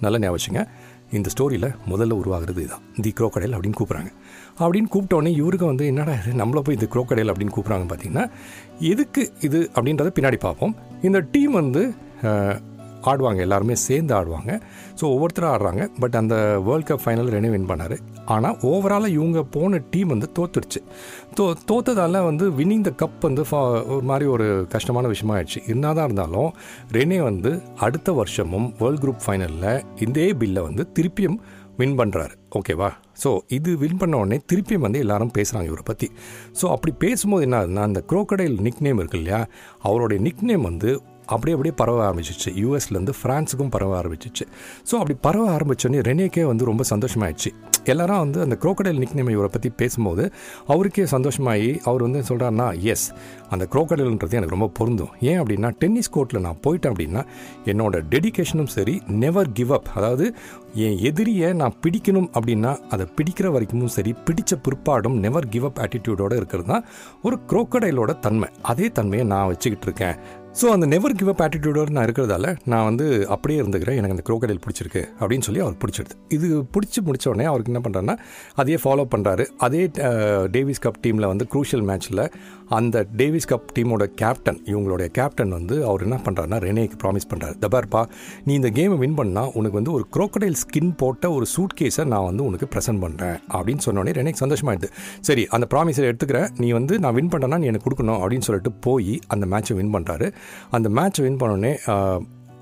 நல்ல 0.02 0.20
ஞாபகம் 0.20 0.68
இந்த 1.12 1.30
ஸ்டோரியில் 1.38 1.76
முதல்ல 1.90 2.12
உருவாகிறது 2.12 2.62
இதுதான் 2.62 2.82
தி 3.02 3.14
குரோக்கடைல் 3.20 3.58
அப்படின்னு 3.58 3.74
கூப்பிட்றாங்க. 3.80 4.12
அப்படின்னு 4.62 4.92
கூப்பிட்டோடனே 4.94 5.32
இவருக்கு 5.42 5.72
வந்து 5.72 5.86
என்னடா 5.92 6.16
இது? 6.20 6.34
நம்மளை 6.42 6.62
போய் 6.66 6.78
இந்த 6.80 6.90
குரோக்கடையில் 6.96 7.32
அப்படின்னு 7.34 7.56
கூப்பிட்றாங்க 7.56 7.88
பார்த்தீங்கன்னா 7.92 8.28
எதுக்கு 8.92 9.24
இது 9.48 9.62
அப்படின்றத 9.76 10.12
பின்னாடி 10.20 10.40
பார்ப்போம். 10.46 10.76
இந்த 11.10 11.22
டீம் 11.34 11.56
வந்து 11.62 11.84
ஆடுவாங்க. 13.12 13.40
எல்லாருமே 13.46 13.76
சேர்ந்து 13.86 14.14
ஆடுவாங்க. 14.18 14.52
ஸோ 15.00 15.04
ஒவ்வொருத்தரும் 15.14 15.52
ஆடுறாங்க. 15.54 15.86
பட் 16.02 16.16
அந்த 16.20 16.36
world 16.68 16.88
cup 16.90 17.04
final 17.06 17.32
Rene 17.34 17.50
win 17.54 17.68
பண்ணார். 17.72 17.96
ஆனால் 18.36 18.56
ஓவராலாக 18.70 19.16
இவங்க 19.18 19.40
போன 19.56 19.82
டீம் 19.94 20.14
வந்து 20.14 20.28
தோத்துடுச்சு 20.38 20.82
தோ 21.38 21.46
தோத்ததால் 21.72 22.20
வந்து 22.30 22.46
வின்னிங் 22.60 22.86
த 22.88 22.94
கப் 23.02 23.20
வந்து 23.28 23.46
ஃபா 23.50 23.62
ஒரு 23.96 24.06
மாதிரி 24.12 24.28
ஒரு 24.36 24.48
கஷ்டமான 24.76 25.12
விஷயமா 25.14 25.36
ஆயிடுச்சு. 25.38 25.62
என்னதான் 25.74 26.08
இருந்தாலும் 26.10 26.52
ரெனே 26.98 27.20
வந்து 27.30 27.52
அடுத்த 27.88 28.14
வருஷமும் 28.22 28.70
வேர்ல்ட் 28.82 29.04
குரூப் 29.06 29.24
ஃபைனலில் 29.26 29.84
இதே 30.08 30.30
பில்லை 30.44 30.64
வந்து 30.70 30.86
திருப்பியும் 31.00 31.40
வின் 31.82 31.98
பண்ணுறாரு 32.02 32.36
ஓகேவா 32.60 32.92
ஸோ 33.18 33.30
இது 33.50 33.72
வின் 33.78 33.98
பண்ண 33.98 34.18
உடனே 34.18 34.40
திருப்பியும் 34.52 34.80
வந்து 34.80 35.00
எல்லாரும் 35.00 35.34
பேசுகிறாங்க 35.38 35.64
இவரை 35.64 35.84
பற்றி 35.86 36.08
ஸோ 36.62 36.66
அப்படி 36.68 36.94
பேசும்போது 37.00 37.44
என்ன 37.44 37.58
ஆகுதுன்னா 37.58 37.84
அந்த 37.84 38.02
குரோக்கடைல் 38.08 38.58
நிக் 38.60 38.82
நேம் 38.82 38.98
இருக்கு 38.98 39.18
இல்லையா 39.18 39.42
அவருடைய 39.82 40.20
நிக் 40.22 40.44
நேம் 40.44 40.62
வந்து 40.62 40.92
அப்படியே 41.26 41.56
அப்படியே 41.56 41.76
பரவ 41.76 42.00
ஆரம்பிச்சிச்சு. 42.10 42.52
யூஎஸ்லேருந்து 42.64 43.14
ஃப்ரான்ஸுக்கும் 43.24 43.70
பரவ 43.70 44.02
ஆரம்பிச்சிச்சு. 44.02 44.46
ஸோ 44.92 44.94
அப்படி 44.94 45.18
பரவ 45.22 45.58
ஆரம்பித்தோடனே 45.58 46.02
ரெனேக்கே 46.10 46.46
வந்து 46.46 46.66
ரொம்ப 46.66 46.84
சந்தோஷமாயிடுச்சு. 46.90 47.52
எல்லாரும் 47.84 48.18
வந்து 48.18 48.42
அந்த 48.42 48.58
crocodile 48.64 49.00
நிக்நேம் 49.04 49.30
இவரை 49.30 49.50
பற்றி 49.52 49.70
பேசும்போது 49.70 50.34
அவருக்கே 50.68 51.06
சந்தோஷமாகி 51.06 51.80
அவர் 51.84 52.02
வந்து 52.02 52.20
சொல்கிறாருன்னா 52.30 52.82
எஸ் 52.82 53.12
அந்த 53.50 53.68
crocodileன்றது 53.72 54.38
எனக்கு 54.40 54.56
ரொம்ப 54.58 54.68
பொருந்தும். 54.68 55.10
ஏன் 55.20 55.40
அப்படின்னா 55.42 55.72
டென்னிஸ் 55.78 56.12
கோர்ட்டில் 56.14 56.40
நான் 56.40 56.62
போயிட்டேன் 56.68 56.92
அப்படின்னா 56.94 57.24
என்னோட 57.66 58.02
டெடிகேஷனும் 58.14 58.72
சரி 58.76 59.02
நெவர் 59.08 59.52
கிவ் 59.52 59.74
அப் 59.74 59.90
அதாவது 59.96 60.36
என் 60.74 60.98
எதிரியை 61.00 61.54
நான் 61.54 61.76
பிடிக்கணும் 61.82 62.30
அப்படின்னா 62.38 62.78
அதை 62.90 63.08
பிடிக்கிற 63.18 63.48
வரைக்கும் 63.52 63.88
சரி 63.88 64.14
பிடித்த 64.26 64.56
பிற்பாடும் 64.68 65.18
நெவர் 65.26 65.50
கிவ் 65.50 65.66
அப் 65.66 65.80
ஆட்டிடியூடோடு 65.80 66.36
இருக்கிறது 66.36 66.68
தான் 66.68 66.86
ஒரு 67.22 67.40
குரோக்கடைலோட 67.48 68.20
தன்மை. 68.20 68.50
அதே 68.62 68.90
தன்மையை 68.90 69.28
நான் 69.28 69.48
வச்சுக்கிட்டு 69.48 69.88
இருக்கேன். 69.90 70.42
ஸோ 70.60 70.66
அந்த 70.74 70.86
நெவர் 70.92 71.16
கிவ் 71.20 71.30
அப் 71.32 71.42
ஆட்டிடியூடோடு 71.44 71.92
நான் 71.96 72.06
இருக்கிறதால 72.08 72.48
நான் 72.72 72.84
வந்து 72.88 73.06
அப்படியே 73.34 73.60
இருந்துக்கிறேன். 73.62 73.96
எனக்கு 74.00 74.16
அந்த 74.16 74.26
குரோக்கடையில் 74.28 74.60
பிடிச்சிருக்கு 74.66 75.02
அப்படின்னு 75.20 75.46
சொல்லி 75.48 75.62
அவர் 75.64 75.78
பிடிச்சிடுது 75.84 76.16
இது 76.36 76.48
பிடிச்சி 76.76 77.00
முடிச்ச 77.08 77.26
உடனே 77.32 77.46
அவருக்கு 77.52 77.72
என்ன 77.72 77.82
பண்ணுறாருன்னா 77.86 78.16
அதையே 78.62 78.78
ஃபாலோ 78.84 79.04
பண்ணுறாரு 79.14 79.46
அதே 79.68 79.82
டேவிஸ் 80.56 80.82
கப் 80.84 81.00
டீமில் 81.06 81.28
வந்து 81.32 81.48
க்ரூஷியல் 81.54 81.86
மேட்ச்சில் 81.90 82.22
அந்த 82.80 82.98
டேவிஸ் 83.22 83.50
கப் 83.52 83.74
டீமோட 83.78 84.06
கேப்டன் 84.22 84.60
இவங்களுடைய 84.72 85.08
கேப்டன் 85.18 85.56
வந்து 85.58 85.76
அவர் 85.90 86.06
என்ன 86.08 86.20
பண்ணுறாருன்னா 86.28 86.60
ரெனேக்கு 86.68 87.00
ப்ராமிஸ் 87.04 87.28
பண்ணுறாரு 87.34 87.58
தபார்ப்பா 87.66 88.04
நீ 88.46 88.54
இந்த 88.60 88.72
கேமை 88.78 89.00
வின் 89.04 89.18
பண்ணால் 89.22 89.50
உனக்கு 89.62 89.80
வந்து 89.80 89.94
ஒரு 89.98 90.06
குரோக்கடைல் 90.18 90.58
ஸ்கின் 90.64 90.94
போட்ட 91.02 91.34
ஒரு 91.38 91.48
சூட் 91.56 91.76
கேஸை 91.82 92.06
நான் 92.14 92.28
வந்து 92.30 92.46
உனக்கு 92.50 92.68
ப்ரெசென்ட் 92.76 93.04
பண்ணுறேன் 93.06 93.38
அப்படின்னு 93.56 93.86
சொன்னோடனே 93.88 94.16
ரெனேக் 94.20 94.42
சந்தோஷமாயிடுது. 94.44 94.92
சரி 95.30 95.46
அந்த 95.58 95.68
ப்ராமிஸை 95.74 96.08
எடுத்துக்கிறேன். 96.12 96.48
நீ 96.64 96.70
வந்து 96.80 96.94
நான் 97.06 97.18
வின் 97.20 97.34
பண்ணேன்னா 97.36 97.62
நீ 97.64 97.70
எனக்கு 97.74 97.88
கொடுக்கணும். 97.90 98.22
அப்படின்னு 98.24 98.48
சொல்லிட்டு 98.50 98.74
போய் 98.88 99.14
அந்த 99.36 99.46
மேட்ச்சை 99.56 99.76
வின் 99.82 99.94
பண்ணுறாரு 99.98 100.30
அந்த 100.70 100.90
மேட்ச் 100.90 101.22
வின் 101.22 101.38
பண்ணோடனே 101.38 101.74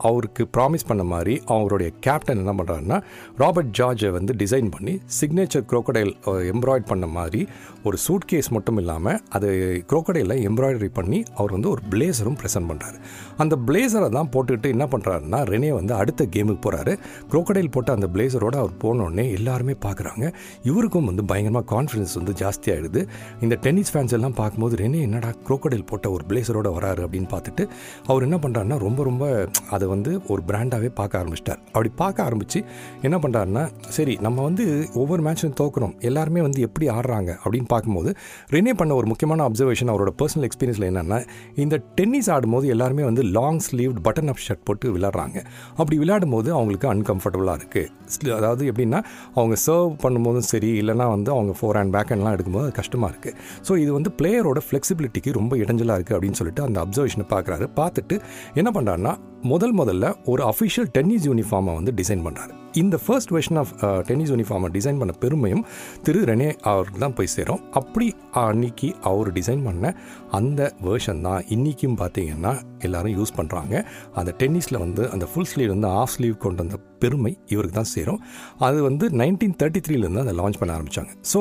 அவருக்கு 0.01 0.43
ப்ராமிஸ் 0.55 0.87
பண்ண 0.87 1.03
மாதிரி 1.05 1.33
அவருடைய 1.49 1.89
கேப்டன் 2.05 2.41
என்ன 2.41 2.53
பண்ணுறாருன்னா 2.57 2.97
ராபர்ட் 3.37 3.71
ஜார்ஜை 3.77 4.09
வந்து 4.09 4.33
டிசைன் 4.41 4.69
பண்ணி 4.69 4.93
சிக்னேச்சர் 5.17 5.65
குரோக்கடைல் 5.69 6.11
எம்ப்ராய்ட் 6.51 6.87
பண்ண 6.91 7.05
மாதிரி 7.15 7.41
ஒரு 7.83 7.97
சூட் 7.97 8.25
கேஸ் 8.25 8.49
மட்டும் 8.51 8.79
இல்லாமல் 8.81 9.19
அது 9.31 9.49
குரோக்கடையில் 9.89 10.35
எம்ப்ராய்டரி 10.47 10.89
பண்ணி 10.93 11.19
அவர் 11.35 11.51
வந்து 11.51 11.69
ஒரு 11.69 11.83
பிளேசரும் 11.91 12.37
ப்ரெசென்ட் 12.39 12.69
பண்ணுறாரு 12.71 12.97
அந்த 13.37 13.55
பிளேசரை 13.67 14.09
தான் 14.09 14.31
போட்டுக்கிட்டு 14.33 14.69
என்ன 14.69 14.87
பண்ணுறாருன்னா 14.91 15.41
ரெனே 15.49 15.71
வந்து 15.71 15.93
அடுத்த 15.95 16.27
கேமுக்கு 16.33 16.63
போகிறாரு 16.63 16.95
குரோக்கடைல் 17.31 17.71
போட்ட 17.71 17.91
அந்த 17.91 18.09
பிளேசரோடு 18.13 18.57
அவர் 18.57 18.75
போனோடனே 18.83 19.25
எல்லாருமே 19.33 19.75
பார்க்குறாங்க 19.85 20.25
இவருக்கும் 20.63 21.09
வந்து 21.11 21.25
பயங்கரமாக 21.25 21.67
கான்ஃபிடன்ஸ் 21.73 22.15
வந்து 22.15 22.35
ஜாஸ்தியாகிடுது 22.41 23.03
இந்த 23.41 23.55
டென்னிஸ் 23.63 23.93
ஃபேன்ஸ் 23.93 24.13
எல்லாம் 24.13 24.37
பார்க்கும்போது 24.37 24.75
ரெனே 24.75 25.01
என்னடா 25.01 25.31
crocodile 25.45 25.83
போட்ட 25.85 26.07
ஒரு 26.11 26.23
பிளேசரோட 26.29 26.67
வராரு 26.75 27.01
அப்படின்னு 27.05 27.29
பார்த்துட்டு 27.31 27.63
அவர் 28.07 28.23
என்ன 28.23 28.37
பண்ணுறாருன்னா 28.37 28.77
ரொம்ப 28.79 29.01
ரொம்ப 29.03 29.23
அதை 29.69 29.85
வந்து 29.93 30.11
ஒரு 30.27 30.41
பிராண்டாகவே 30.47 30.89
பார்க்க 30.99 31.19
ஆரம்பிச்சிட்டார். 31.21 31.59
அப்படி 31.73 31.89
பார்க்க 32.01 32.27
ஆரம்பித்து 32.27 32.59
என்ன 33.01 33.17
பண்ணுறாருன்னா 33.23 33.63
சரி 33.97 34.13
நம்ம 34.21 34.43
வந்து 34.43 34.65
ஒவ்வொரு 35.01 35.21
மேட்சும் 35.27 35.55
தோக்குறோம் 35.61 35.93
எல்லாருமே 36.09 36.41
வந்து 36.41 36.59
எப்படி 36.67 36.87
ஆடுறாங்க 36.97 37.31
அப்படின்னு 37.43 37.69
பார்க்கும்போது 37.73 38.09
ரெனே 38.51 38.73
பண்ண 38.73 38.91
ஒரு 38.95 39.07
முக்கியமான 39.07 39.47
அப்சர்வேஷன் 39.49 39.91
அவரோட 39.93 40.13
பர்சனல் 40.21 40.47
எக்ஸ்பீரியன்ஸில் 40.49 40.87
என்னென்னா 40.89 41.19
இந்த 41.55 41.75
டென்னிஸ் 41.95 42.29
ஆடும்போது 42.29 42.67
எல்லாருமே 42.67 43.03
வந்து 43.03 43.23
long 43.37 43.61
sleeve 43.67 43.95
button 44.07 44.31
up 44.33 44.43
shirt 44.47 44.63
போட்டு 44.63 44.93
விளாட்றாங்க 44.97 45.37
அப்படி 45.77 45.97
விளையாடும் 45.97 46.35
போது 46.37 46.49
அவங்களுக்கு 46.53 46.89
அன்கம்ஃபர்டபுளாக 46.93 47.57
இருக்குது 47.61 48.33
அதாவது 48.33 48.63
எப்படின்னா 48.71 48.99
அவங்க 49.35 49.55
சர்வ் 49.65 49.93
பண்ணும்போதும் 50.03 50.47
சரி 50.51 50.71
இல்லைனா 50.81 51.07
வந்து 51.09 51.29
அவங்க 51.31 51.53
ஃபோர் 51.59 51.77
ஹேண்ட் 51.79 51.95
பேக் 51.95 52.11
ஹேண்ட்லாம் 52.11 52.35
எடுக்கும்போது 52.37 52.65
அது 52.67 52.75
கஷ்டமாக 52.81 53.11
இருக்குது 53.13 53.35
ஸோ 53.67 53.71
இது 53.77 53.91
வந்து 53.93 54.11
பிளேயரோட 54.21 54.59
ஃப்ளெக்சிபிலிட்டிக்கு 54.67 55.37
ரொம்ப 55.39 55.53
இடைஞ்சலாக 55.55 55.97
இருக்குது 55.99 56.17
அப்படின்னு 56.17 56.39
சொல்லிட்டு 56.41 56.63
அந்த 56.63 56.77
அப்சர்வேஷனை 56.83 57.25
பார்க்குறாரு. 57.33 57.67
பார்த்துட்டு 57.75 58.15
என்ன 58.53 58.69
பண்ணுறாருன்னா 58.75 59.13
முதல் 59.43 59.73
முதல்ல 59.81 60.15
ஒரு 60.25 60.43
அஃபிஷியல் 60.43 60.89
டென்னிஸ் 60.91 61.27
யூனிஃபார்மை 61.27 61.73
வந்து 61.73 61.93
டிசைன் 61.95 62.25
பண்ணுறாரு 62.25 62.53
இந்த 62.81 62.95
ஃபர்ஸ்ட் 63.05 63.31
வெர்ஷன் 63.35 63.59
ஆஃப் 63.61 63.71
டென்னிஸ் 64.07 64.31
யூனிஃபார்மை 64.33 64.69
டிசைன் 64.75 64.99
பண்ண 65.01 65.13
பெருமையும் 65.23 65.63
திரு 66.03 66.19
ரெனே 66.29 66.49
அவருக்கு 66.71 66.99
தான் 66.99 67.15
போய் 67.17 67.31
சேரும். 67.35 67.61
அப்படி 67.79 68.07
அன்னைக்கு 68.43 68.89
அவர் 69.03 69.31
டிசைன் 69.31 69.63
பண்ண 69.67 69.85
அந்த 70.31 70.61
வேர்ஷன் 70.85 71.21
தான் 71.21 71.41
இன்றைக்கும் 71.55 71.97
பார்த்தீங்கன்னா 72.01 72.53
எல்லாரும் 72.79 73.15
யூஸ் 73.17 73.37
பண்ணுறாங்க 73.39 73.73
அந்த 74.19 74.31
டென்னிஸில் 74.41 74.83
வந்து 74.85 75.03
அந்த 75.15 75.25
ஃபுல் 75.31 75.49
ஸ்லீவ் 75.51 75.73
வந்து 75.75 75.89
ஆஃப் 76.01 76.13
ஸ்லீவ் 76.15 76.37
கொண்டு 76.45 76.61
வந்த 76.63 76.77
பெருமை 77.01 77.31
இவருக்கு 77.53 77.75
தான் 77.75 77.91
சேரும். 77.93 78.19
அது 78.59 78.79
வந்து 78.87 79.05
நைன்டீன் 79.21 79.55
தேர்ட்டி 79.61 79.79
த்ரீலேருந்து 79.85 80.23
அதை 80.23 80.33
லான்ச் 80.39 80.59
பண்ண 80.59 80.71
ஆரம்பித்தாங்க 80.77 81.11
ஸோ 81.31 81.39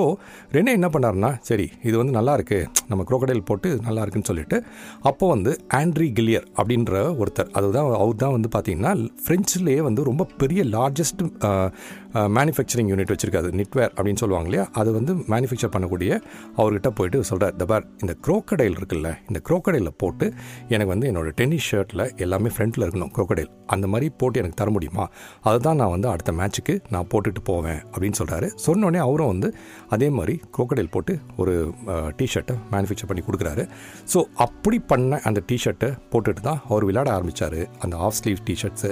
ரெனே 0.53 0.73
என்ன 0.79 0.89
பண்ணாருன்னா 0.95 1.31
சரி 1.49 1.67
இது 1.89 1.95
வந்து 1.99 2.15
நல்லாயிருக்கு 2.19 2.59
நம்ம 2.91 3.05
crocodile 3.11 3.43
போட்டு 3.51 3.69
நல்லா 3.87 4.03
இருக்குன்னு 4.03 4.29
சொல்லிட்டு 4.31 4.57
அப்போ 5.03 5.29
வந்து 5.29 5.51
ஆண்ட்ரி 5.81 6.09
கில்லியர் 6.19 6.47
அப்படின்ற 6.57 6.93
ஒருத்தர் 7.23 7.51
அதுதான் 7.53 7.89
அவர் 8.01 8.17
தான் 8.17 8.35
வந்து 8.37 8.49
பார்த்தீங்கன்னா 8.57 8.93
ஃப்ரெஞ்சிலேயே 9.25 9.83
வந்து 9.89 10.05
ரொம்ப 10.05 10.27
பெரிய 10.39 10.65
லார்ஜஸ்ட் 10.77 11.20
uh, 11.21 11.71
மேனுஃபேக்சரிங் 12.15 12.91
யூனிட் 12.93 13.13
வச்சிருக்காது 13.13 13.49
நிட்வேர் 13.61 13.93
அப்படின்னு 13.97 14.21
சொல்லுவாங்க 14.23 14.49
இல்லையா? 14.49 14.69
அது 14.73 14.93
வந்து 14.93 15.13
மேனுஃபேக்சர் 15.33 15.73
பண்ணக்கூடிய 15.75 16.13
அவர்கிட்ட 16.57 16.89
போயிட்டு 16.89 17.25
சொல்கிறார் 17.25 17.57
தபார் 17.57 17.85
இந்த 18.01 18.15
குரோக்கடைல் 18.27 18.77
இருக்குல்ல 18.79 19.11
இந்த 19.29 19.41
crocodile 19.49 19.91
போட்டு 19.97 20.27
எனக்கு 20.69 20.87
வந்து 20.87 21.09
என்னோட 21.11 21.31
டென்னிஸ் 21.31 21.69
ஷர்ட்டில் 21.71 22.17
எல்லாமே 22.17 22.51
ஃப்ரண்ட்டில் 22.57 22.85
இருக்கணும் 22.87 23.13
குரோக்கடைல் 23.17 23.51
அந்த 23.67 23.87
மாதிரி 23.87 24.11
போட்டு 24.11 24.39
எனக்கு 24.39 24.57
தர 24.57 24.71
முடியுமா? 24.71 25.09
அதுதான் 25.41 25.77
நான் 25.77 25.91
வந்து 25.91 26.09
அடுத்த 26.09 26.33
மேட்ச்சுக்கு 26.33 26.81
நான் 26.91 27.07
போட்டுட்டு 27.15 27.43
போவேன் 27.45 27.81
அப்படின்னு 27.93 28.19
சொல்கிறாரு 28.19 28.51
சொன்னோடனே 28.67 28.97
அவரும் 28.97 29.27
வந்து 29.27 29.55
அதே 29.89 30.11
மாதிரி 30.11 30.41
குரோக்கடைல் 30.57 30.91
போட்டு 30.91 31.19
ஒரு 31.37 31.55
டிஷர்ட்டை 32.21 32.57
மேனுஃபேக்சர் 32.73 33.07
பண்ணி 33.07 33.23
கொடுக்குறாரு. 33.29 33.69
ஸோ 34.15 34.23
அப்படி 34.35 34.79
பண்ண 34.79 35.21
அந்த 35.25 35.43
டிஷர்ட்டை 35.53 35.91
போட்டுட்டு 36.11 36.41
தான் 36.41 36.61
அவர் 36.69 36.85
விளையாட 36.85 37.11
ஆரம்பித்தார் 37.13 37.61
அந்த 37.79 37.97
ஆஃப் 37.97 38.19
ஸ்லீவ் 38.21 38.45
டிஷர்ட்ஸு 38.51 38.91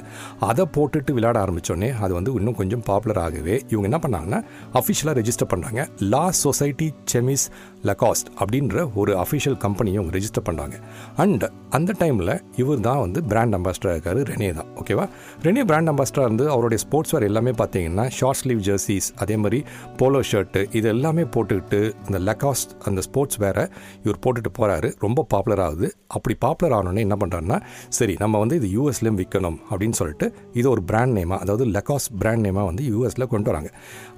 அதை 0.51 0.67
போட்டுட்டு 0.77 1.13
விளையாட 1.13 1.47
ஆரம்பித்தோடனே 1.47 1.93
அது 2.05 2.15
வந்து 2.15 2.33
இன்னும் 2.33 2.55
கொஞ்சம் 2.55 2.83
பாப்புலர் 2.83 3.08
ஆகவே 3.17 3.63
இவங்க 3.69 3.83
என்ன 3.83 3.99
பண்ணாங்கன்னா 3.99 4.43
அஃபிஷியலாக 4.73 5.21
ரெஜிஸ்டர் 5.21 5.51
பண்ணுறாங்க 5.53 5.89
லா 5.99 6.31
சொசைட்டி 6.31 6.95
செமிஸ் 7.13 7.51
லகாஸ்ட் 7.85 8.27
அப்படின்ற 8.41 8.93
ஒரு 8.95 9.17
அஃபிஷியல் 9.17 9.57
கம்பெனியை 9.57 9.97
அவங்க 9.97 10.19
ரெஜிஸ்டர் 10.19 10.47
பண்ணுறாங்க 10.49 10.77
அண்ட் 11.17 11.45
அந்த 11.71 11.95
டைமில் 11.99 12.41
இவர் 12.57 12.81
தான் 12.81 12.99
வந்து 12.99 13.23
பிராண்ட் 13.23 13.55
அம்பாஸ்டராக 13.55 13.93
இருக்கார் 13.93 14.17
ரெனே 14.17 14.53
தான். 14.53 14.67
ஓகேவா 14.77 15.09
ரெனே 15.43 15.65
பிராண்ட் 15.65 15.89
அம்பாஸ்டராக 15.89 16.25
இருந்து 16.25 16.51
அவருடைய 16.51 16.79
ஸ்போர்ட்ஸ் 16.79 17.13
வேர் 17.13 17.23
எல்லாமே 17.23 17.51
பார்த்தீங்கன்னா 17.51 18.09
ஷார்ட் 18.09 18.37
ஸ்லீவ் 18.37 18.61
ஜெர்சிஸ் 18.61 19.13
அதே 19.17 19.37
மாதிரி 19.37 19.65
போலோ 19.97 20.21
ஷர்ட்டு 20.21 20.69
இது 20.73 20.89
எல்லாமே 20.89 21.23
போட்டுக்கிட்டு 21.23 21.95
அந்த 22.07 22.19
லெக்காஸ்ட் 22.19 22.71
அந்த 22.85 23.01
ஸ்போர்ட்ஸ் 23.01 23.37
வேரை 23.37 23.69
இவர் 24.05 24.19
போட்டுட்டு 24.27 24.51
போகிறாரு 24.59 24.95
ரொம்ப 24.99 25.27
பாப்புலர் 25.29 25.61
ஆகுது. 25.61 25.95
அப்படி 26.07 26.35
பாப்புலர் 26.35 26.73
ஆனோடனே 26.73 26.99
என்ன 26.99 27.17
பண்ணுறாருன்னா 27.21 27.63
சரி 27.89 28.15
நம்ம 28.19 28.39
வந்து 28.39 28.57
இது 28.57 28.69
யூஎஸ்லேயும் 28.69 29.19
விற்கணும் 29.21 29.59
அப்படின்னு 29.71 29.93
சொல்லிட்டு 29.93 30.35
இது 30.53 30.71
ஒரு 30.71 30.83
பிராண்ட் 30.83 31.19
நேமாக 31.19 31.39
அதாவது 31.39 31.67
லெக்காஸ் 31.67 32.09
பிராண்ட் 32.19 32.47
நேமாக 32.47 32.65
வந்து 32.65 32.85
யூ 32.85 32.98
யூஎஸில் 32.99 33.29
கொண்டு 33.35 33.51
வராங்க. 33.53 33.73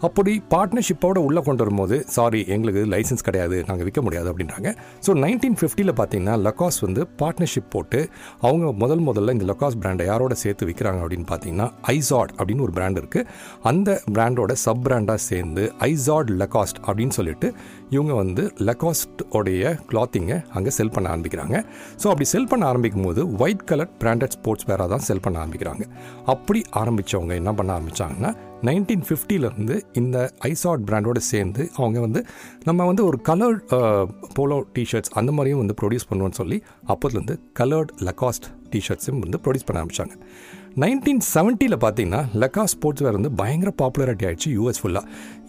அப்படி 0.08 0.34
பார்ட்னர்ஷிப்போட 0.54 1.18
உள்ளே 1.28 1.42
கொண்டு 1.48 1.64
வரும்போது 1.64 1.98
சாரி 2.16 2.42
எங்களுக்கு 2.56 2.84
லைசன்ஸ் 2.94 3.26
கிடையாது 3.28 3.56
நாங்கள் 3.70 3.86
விற்க 3.88 4.02
முடியாது 4.08 4.28
அப்படின்றாங்க. 4.32 4.68
ஸோ 5.06 5.10
நைன்டீன் 5.24 5.58
ஃபிஃப்டியில் 5.60 5.94
பார்த்தீங்கன்னா 6.00 6.36
லக்காஸ் 6.46 6.80
வந்து 6.86 7.02
பார்ட்னர்ஷிப் 7.22 7.70
போட்டு 7.76 8.00
அவங்க 8.46 8.66
முதல் 8.82 9.04
முதல்ல 9.08 9.34
இந்த 9.36 9.46
லக்காஸ் 9.52 9.78
பிராண்டை 9.82 10.04
யாரோட 10.10 10.34
சேர்த்து 10.44 10.68
விற்கிறாங்க 10.68 11.00
அப்படின்னு 11.04 11.26
பார்த்தீங்கன்னா 11.32 11.68
ஐசாட் 11.96 12.32
அப்படின்னு 12.38 12.64
ஒரு 12.66 12.74
பிராண்ட் 12.78 13.00
இருக்குது 13.02 13.26
அந்த 13.70 13.90
பிராண்டோட 14.16 14.52
சப் 14.64 14.82
பிராண்டாக 14.86 15.20
சேர்ந்து 15.28 15.62
ஐசாட் 15.88 16.30
லக்காஸ்ட் 16.42 16.80
அப்படின்னு 16.86 17.14
சொல்லிட்டு 17.18 17.48
இவங்க 17.96 18.12
வந்து 18.22 18.42
லக்காஸ்டோடைய 18.68 19.72
கிளாத்திங்கை 19.90 20.38
அங்கே 20.56 20.72
செல் 20.78 20.94
பண்ண 20.94 21.06
ஆரம்பிக்கிறாங்க. 21.14 21.56
ஸோ 22.02 22.06
அப்படி 22.12 22.28
செல் 22.34 22.50
பண்ண 22.52 22.64
ஆரம்பிக்கும் 22.72 23.06
போது 23.08 23.22
ஒயிட் 23.44 23.66
கலர் 23.70 23.90
பிராண்டட் 24.02 24.34
ஸ்போர்ட்ஸ் 24.36 24.68
வேராக 24.70 24.88
தான் 24.94 25.04
செல் 25.08 25.24
பண்ண 25.24 25.38
ஆரம்பிக்கிறாங்க. 25.42 25.84
அப்படி 26.34 26.62
ஆரம்பித்தவங்க 26.82 27.34
என்ன 27.40 27.52
பண்ண 27.60 27.70
ஆரம்பித்தாங்கன்னா 27.78 28.30
நைன்டீன் 28.64 29.04
ஃபிஃப்டிலேருந்து 29.08 29.76
இந்த 29.92 30.16
ஐசாட் 30.48 30.82
பிராண்டோட 30.88 31.18
சேர்ந்து 31.24 31.62
அவங்க 31.76 31.98
வந்து 32.00 32.20
நம்ம 32.64 32.86
வந்து 32.86 33.02
ஒரு 33.04 33.18
கலர்ட் 33.28 33.62
போலோ 34.34 34.58
டிஷர்ட்ஸ் 34.72 35.12
அந்த 35.14 35.30
மாதிரியும் 35.32 35.58
வந்து 35.58 35.76
ப்ரொடியூஸ் 35.80 36.08
பண்ணுவோன்னு 36.10 36.34
சொல்லி 36.34 36.58
அப்போதுலேருந்து 36.88 37.36
கலர்ட் 37.60 37.92
லக்காஸ்ட் 38.00 38.48
டிஷர்ட்ஸும் 38.70 39.20
வந்து 39.20 39.40
ப்ரொடியூஸ் 39.40 39.66
பண்ண 39.66 39.80
ஆரம்பித்தாங்க 39.80 40.16
நைன்டீன் 40.76 41.22
செவன்ட்டியில் 41.34 41.76
பார்த்தீங்கன்னா 41.76 42.20
லெக்கா 42.34 42.64
ஸ்போர்ட்ஸ் 42.64 43.02
வேறு 43.02 43.16
வந்து 43.16 43.32
பயங்கர 43.34 43.70
பாப்புலரிட்டி 43.78 44.24
ஆகிடுச்சு 44.24 44.50
யூஎஸ் 44.52 44.80
ஃபுல்லாக 44.80 45.06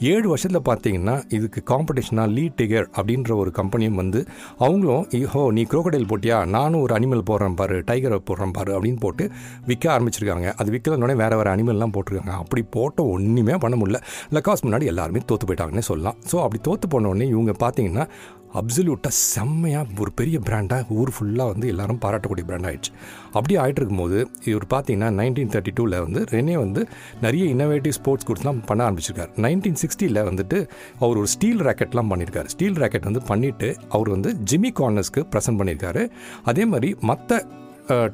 ஏழு 0.09 0.27
வருஷத்தில் 0.29 0.65
பார்த்தீங்கன்னா 0.67 1.15
இதுக்கு 1.37 1.59
காம்படிஷனாக 1.71 2.33
லீ 2.35 2.45
டிகர் 2.59 2.87
அப்படின்ற 2.97 3.35
ஒரு 3.41 3.51
கம்பெனியும் 3.59 3.99
வந்து 4.01 4.19
அவங்களும் 4.65 5.03
ஹோ 5.33 5.41
நீ 5.57 5.63
குரோக்கடைல் 5.73 6.07
போட்டியா? 6.11 6.37
நானும் 6.55 6.81
ஒரு 6.85 6.95
அனிமல் 6.97 7.23
போடுறேன் 7.29 7.57
பாரு 7.59 7.77
டைகரை 7.89 8.19
போடுறேன் 8.29 8.55
பாரு 8.57 8.73
அப்படின்னு 8.77 9.01
போட்டு 9.05 9.25
விற்க 9.69 9.87
ஆரம்பிச்சிருக்காங்க. 9.95 10.49
அது 10.61 10.71
விற்கலன்னொடனே 10.75 11.19
வேறு 11.23 11.39
வேறு 11.41 11.53
அனிமல்லாம் 11.55 11.95
போட்டிருக்காங்க. 11.97 12.35
அப்படி 12.43 12.63
போட்ட 12.77 13.07
ஒன்றுமே 13.15 13.57
பண்ண 13.65 13.77
முடியல. 13.81 14.01
லக்காஸ் 14.37 14.67
முன்னாடி 14.67 14.91
எல்லாருமே 14.93 15.25
தோற்று 15.31 15.47
போயிட்டாங்கன்னே 15.49 15.87
சொல்லலாம். 15.91 16.19
ஸோ 16.31 16.37
அப்படி 16.45 16.61
தோற்று 16.69 16.87
போனோடனே 16.95 17.27
இவங்க 17.35 17.55
பார்த்தீங்கன்னா 17.65 18.05
அப்சல்யூட்டாக 18.59 19.15
செம்மையாக 19.33 20.01
ஒரு 20.03 20.11
பெரிய 20.19 20.37
பிராண்டாக 20.47 20.95
ஊர் 21.01 21.11
ஃபுல்லாக 21.15 21.51
வந்து 21.51 21.65
எல்லாரும் 21.73 21.99
பாராட்டக்கூடிய 22.05 22.45
பிராண்ட் 22.47 22.67
ஆகிடுச்சு 22.69 22.91
அப்படி 23.37 23.53
ஆகிட்டு 23.61 23.79
இருக்கும்போது 23.81 24.17
இவர் 24.51 24.65
பார்த்தீங்கன்னா 24.73 25.09
நைன்டீன் 25.19 25.51
தேர்ட்டி 25.53 25.71
டூவில் 25.77 25.95
வந்து 26.05 26.21
ரெனே 26.33 26.55
வந்து 26.63 26.81
நிறைய 27.25 27.43
இன்னோவேட்டிவ் 27.53 27.95
ஸ்போர்ட்ஸ் 27.99 28.27
குட்ஸ்லாம் 28.29 28.59
பண்ண 28.69 28.81
ஆரம்பிச்சிருக்காரு. 28.87 29.31
நைன்டீன் 29.45 29.79
சிக்ஸ்டியில் 29.91 30.19
வந்துட்டு 30.29 30.57
அவர் 31.03 31.17
ஒரு 31.21 31.29
ஸ்டீல் 31.33 31.63
ராக்கெட்லாம் 31.67 32.11
பண்ணியிருக்காரு 32.11 32.49
ஸ்டீல் 32.53 32.77
ராக்கெட் 32.81 33.09
வந்து 33.09 33.23
பண்ணிவிட்டு 33.31 33.69
அவர் 33.95 34.09
வந்து 34.15 34.29
ஜிம்மி 34.51 34.71
கார்னர்ஸ்க்கு 34.79 35.23
ப்ரெசென்ட் 35.33 35.59
பண்ணியிருக்காரு 35.61 36.03
அதே 36.51 36.65
மாதிரி 36.73 36.91
மற்ற 37.09 37.41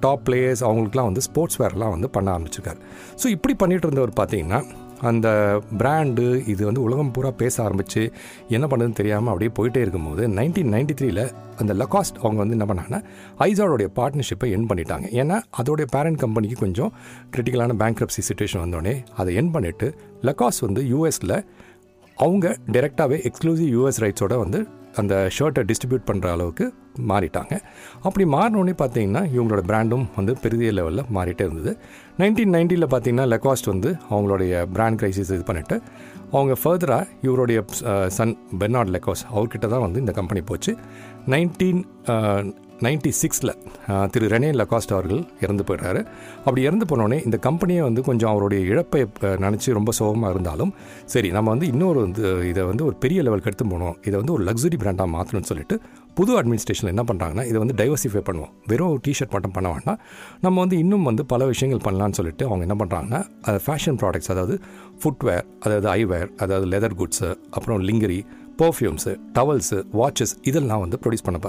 டாப் 0.04 0.22
பிளேயர்ஸ் 0.28 0.66
அவங்களுக்குலாம் 0.68 1.10
வந்து 1.10 1.24
ஸ்போர்ட்ஸ் 1.26 1.58
வேர்லாம் 1.62 1.94
வந்து 1.96 2.08
பண்ண 2.16 2.28
ஆரம்பிச்சிருக்காரு. 2.36 2.80
ஸோ 3.22 3.26
இப்படி 3.36 3.54
பண்ணிகிட்டு 3.62 3.88
இருந்தவர் 3.88 4.14
பார்த்தீங்கன்னா 4.20 4.60
அந்த 5.10 5.28
பிராண்டு 5.80 6.24
இது 6.52 6.62
வந்து 6.68 6.82
உலகம் 6.86 7.12
பூரா 7.16 7.32
பேச 7.42 7.56
ஆரம்பித்து 7.66 8.02
என்ன 8.56 8.66
பண்ணுதுன்னு 8.72 8.98
தெரியாமல் 9.00 9.32
அப்படியே 9.32 9.52
போயிட்டே 9.58 9.82
இருக்கும்போது 9.86 10.24
நைன்டீன் 10.38 10.72
நைன்டி 10.76 10.94
த்ரீல 11.02 11.24
அந்த 11.62 11.74
லக்காஸ்ட் 11.82 12.18
அவங்க 12.24 12.40
வந்து 12.44 12.56
என்ன 12.58 12.68
பண்ணாங்கன்னா 12.70 13.02
ஐசாரோடைய 13.50 13.90
பார்ட்னர்ஷிப்பை 14.00 14.50
என் 14.56 14.68
பண்ணிட்டாங்க. 14.72 15.06
ஏன்னா 15.22 15.38
அதோடைய 15.60 15.88
பேரண்ட் 15.96 16.22
கம்பெனிக்கு 16.24 16.58
கொஞ்சம் 16.64 16.92
கிரிட்டிக்கலான 17.34 17.78
பேங்க்ரப்சி 17.84 18.24
சுச்சுவேஷன் 18.30 18.64
வந்தோடனே 18.66 18.96
அதை 19.22 19.36
என் 19.42 19.54
பண்ணிவிட்டு 19.58 19.90
லக்காஸ் 20.30 20.62
வந்து 20.68 20.84
யூஎஸில் 20.94 21.38
அவங்க 22.24 22.48
டைரெக்டாகவே 22.74 23.18
எக்ஸ்க்ளூசிவ் 23.30 23.70
யூஎஸ் 23.76 24.02
ரைட்ஸோட 24.04 24.36
வந்து 24.44 24.60
அந்த 25.02 25.16
ஷர்ட்டை 25.36 25.62
டிஸ்ட்ரிபியூட் 25.70 26.06
பண்ணுற 26.10 26.28
அளவுக்கு 26.36 26.66
மாறிட்டாங்க. 27.10 27.54
அப்படி 28.08 28.24
மாறினோடனே 28.36 28.74
பார்த்தீங்கன்னா 28.82 29.22
இவங்களோட 29.34 29.62
பிராண்டும் 29.72 30.06
வந்து 30.16 30.34
பெரிய 30.44 30.70
லெவலில் 30.78 31.10
மாறிட்டே 31.18 31.44
இருந்தது. 31.48 31.72
நைன்டீன் 32.22 32.54
நைன்ட்டியில் 32.56 32.88
பார்த்தீங்கன்னா 32.94 33.28
லெக்காஸ்ட் 33.34 33.70
வந்து 33.74 33.90
அவங்களுடைய 34.12 34.64
பிராண்ட் 34.76 35.00
கிரைசிஸ் 35.02 35.34
இது 35.36 35.44
பண்ணிவிட்டு 35.50 35.78
அவங்க 36.36 36.54
ஃபர்தராக 36.62 37.12
இவருடைய 37.28 37.60
சன் 38.18 38.34
பெர்னார்ட் 38.62 38.94
லெக்காஸ் 38.96 39.24
அவர்கிட்ட 39.34 39.68
தான் 39.74 39.86
வந்து 39.88 40.02
இந்த 40.04 40.16
கம்பெனி 40.20 40.44
போச்சு. 40.52 40.74
நைன்டீன் 41.34 41.84
நைன்டி 42.86 43.12
சிக்ஸில் 43.20 43.52
திரு 44.14 44.26
ரெனே 44.34 44.50
லகாஸ்ட் 44.62 44.94
அவர்கள் 44.96 45.22
இறந்து 45.44 45.64
போயிடுறாரு. 45.68 46.02
அப்படி 46.46 46.62
இறந்து 46.68 46.86
போனோடனே 46.90 47.18
இந்த 47.28 47.38
கம்பெனியை 47.48 47.82
வந்து 47.88 48.02
கொஞ்சம் 48.10 48.32
அவருடைய 48.34 48.62
இழப்பை 48.72 49.02
நினச்சி 49.46 49.78
ரொம்ப 49.78 49.92
சோகமாக 50.00 50.34
இருந்தாலும் 50.36 50.74
சரி 51.14 51.32
நம்ம 51.38 51.50
வந்து 51.54 51.68
இன்னொரு 51.74 52.00
வந்து 52.06 52.24
இதை 52.52 52.66
வந்து 52.72 52.86
ஒரு 52.90 52.98
பெரிய 53.06 53.22
லெவலுக்கு 53.28 53.52
எடுத்து 53.52 53.68
போகணும் 53.74 53.98
இதை 54.08 54.16
வந்து 54.22 54.36
ஒரு 54.38 54.46
லக்ஸுரி 54.50 54.80
பிராண்டாக 54.84 55.10
மாற்றணும்னு 55.16 55.52
சொல்லிட்டு 55.52 55.78
புது 56.20 56.32
அட்மினிஸ்ட்ரேஷனில் 56.40 56.94
என்ன 56.94 57.04
பண்ணுறாங்கன்னா 57.10 57.44
இதை 57.50 57.58
வந்து 57.64 57.76
டைவர்சிஃபை 57.82 58.22
பண்ணுவோம். 58.30 58.54
வெறும் 58.70 58.96
டிஷர்ட் 59.08 59.34
மட்டும் 59.36 59.56
பண்ண 59.58 59.68
வேண்டாம். 59.74 60.00
நம்ம 60.46 60.58
வந்து 60.64 60.78
இன்னும் 60.84 61.08
வந்து 61.10 61.24
பல 61.34 61.46
விஷயங்கள் 61.54 61.86
பண்ணலான்னு 61.88 62.18
சொல்லிட்டு 62.20 62.46
அவங்க 62.50 62.64
என்ன 62.68 62.78
பண்ணுறாங்கன்னா 62.82 63.22
அது 63.50 63.60
ஃபேஷன் 63.66 64.00
ப்ராடக்ட்ஸ் 64.02 64.32
அதாவது 64.34 64.56
ஃபுட்வேர் 65.02 65.46
அதாவது 65.66 65.88
ஐவேர் 66.00 66.30
அதாவது 66.44 66.68
லெதர் 66.74 66.98
குட்ஸு 67.02 67.30
அப்புறம் 67.58 67.82
லிங்கரி 67.90 68.20
பர்ஃப்யூம்ஸு 68.62 69.14
டவல்ஸு 69.38 69.78
வாட்சஸ் 70.00 70.34
இதெல்லாம் 70.50 70.84
வந்து 70.86 71.00
ப்ரொடியூஸ் 71.04 71.26
பண்ண 71.28 71.40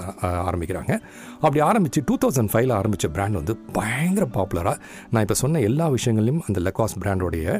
ஆரம்பிக்கிறாங்க. 0.49 0.93
அப்படி 1.45 1.61
ஆரம்பித்து 1.69 2.05
டூ 2.11 2.17
தௌசண்ட் 2.23 2.53
ஃபைவ்ல 2.53 2.77
ஆரம்பித்த 2.81 3.09
பிராண்ட் 3.17 3.39
வந்து 3.41 3.55
பயங்கர 3.79 4.27
பாப்புலராக 4.37 4.77
நான் 5.11 5.25
இப்போ 5.27 5.37
சொன்ன 5.43 5.61
எல்லா 5.71 5.87
விஷயங்களையும் 5.97 6.41
அந்த 6.47 6.61
லெக்காஸ் 6.67 7.01
பிராண்டோடைய 7.03 7.59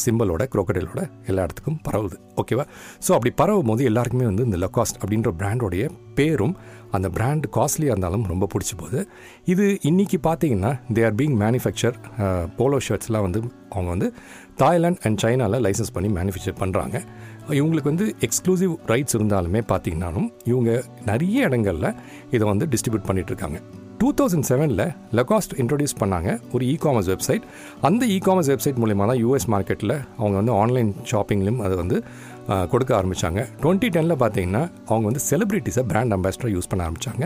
சிம்பிளோட 0.00 0.42
குரோக்கடைலோட 0.52 1.02
எல்லா 1.30 1.42
இடத்துக்கும் 1.46 1.78
பரவுது. 1.86 2.16
ஓகேவா 2.40 2.64
ஸோ 3.04 3.10
அப்படி 3.16 3.30
பரவும் 3.38 3.68
போது 3.70 3.82
எல்லாருக்குமே 3.90 4.26
வந்து 4.30 4.44
இந்த 4.48 4.58
லெக்காஸ்ட் 4.64 4.98
அப்படின்ற 5.02 5.30
பிராண்டோடைய 5.40 5.84
பேரும் 6.18 6.52
அந்த 6.96 7.08
பிராண்ட் 7.16 7.46
காஸ்ட்லியாக 7.56 7.94
இருந்தாலும் 7.94 8.26
ரொம்ப 8.32 8.48
பிடிச்சி 8.52 8.74
போகுது. 8.80 9.00
இது 9.52 9.64
இன்றைக்கி 9.90 10.18
பார்த்தீங்கன்னா 10.26 10.72
they 10.96 11.04
are 11.08 11.16
being 11.20 11.36
manufacture 11.44 11.96
polo 12.58 12.80
ஷர்ட்ஸ்லாம் 12.88 13.26
வந்து 13.28 13.40
அவங்க 13.74 13.90
வந்து 13.94 14.10
தாய்லாந்து 14.62 15.02
அண்ட் 15.08 15.20
சைனாவில் 15.24 15.62
லைசன்ஸ் 15.66 15.94
பண்ணி 15.96 16.10
மேனுஃபேக்சர் 16.18 16.60
பண்ணுறாங்க 16.62 16.96
இவங்களுக்கு 17.54 17.88
வந்து 17.88 18.06
எக்ஸ்க்ளூசிவ் 18.20 18.74
ரைட்ஸ் 18.86 19.16
இருந்தாலுமே 19.16 19.62
பார்த்தீங்கன்னாலும் 19.68 20.28
இவங்க 20.44 20.70
நிறைய 21.04 21.46
இடங்களில் 21.46 21.90
இதை 22.30 22.44
வந்து 22.48 22.66
டிஸ்ட்ரிபியூட் 22.66 23.08
பண்ணிகிட்ருக்காங்க 23.08 23.60
டூ 23.98 24.08
தௌசண்ட் 24.12 24.46
செவனில் 24.48 24.82
லெகாஸ்ட் 25.14 25.54
இன்ட்ரடியூஸ் 25.58 25.94
பண்ணாங்க 26.00 26.28
ஒரு 26.52 26.64
இ 26.66 26.74
காமர்ஸ் 26.80 27.08
வெப்சைட் 27.08 27.44
அந்த 27.80 28.06
இ 28.06 28.18
காமர்ஸ் 28.18 28.50
வெப்சைட் 28.50 28.78
மூலிமா 28.78 29.06
தான் 29.06 29.20
யூஎஸ் 29.20 29.48
மார்க்கெட்டில் 29.48 29.94
அவங்க 30.18 30.36
வந்து 30.36 30.52
ஆன்லைன் 30.52 30.94
ஷாப்பிங்லையும் 31.10 31.60
அதை 31.60 31.76
வந்து 31.76 31.96
கொடுக்க 32.70 32.92
ஆரம்பித்தாங்க 32.96 33.40
டுவெண்ட்டி 33.60 33.88
டெனில் 33.88 34.16
பார்த்தீங்கன்னா 34.16 34.62
அவங்க 34.86 35.04
வந்து 35.04 35.22
செலிப்ரிட்டிஸை 35.26 35.82
பிராண்ட் 35.86 36.14
அம்பாஸ்டர் 36.14 36.50
யூஸ் 36.50 36.68
பண்ண 36.68 36.82
ஆரம்பித்தாங்க 36.84 37.24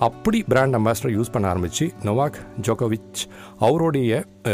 அப்படி 0.00 0.38
பிராண்ட் 0.48 0.76
அம்பாஸ்டர் 0.76 1.12
யூஸ் 1.12 1.32
பண்ண 1.32 1.48
ஆரம்பித்து 1.48 1.86
நொவாக் 2.04 2.38
ஜோகோவிச் 2.60 3.22
அவருடைய 3.58 4.12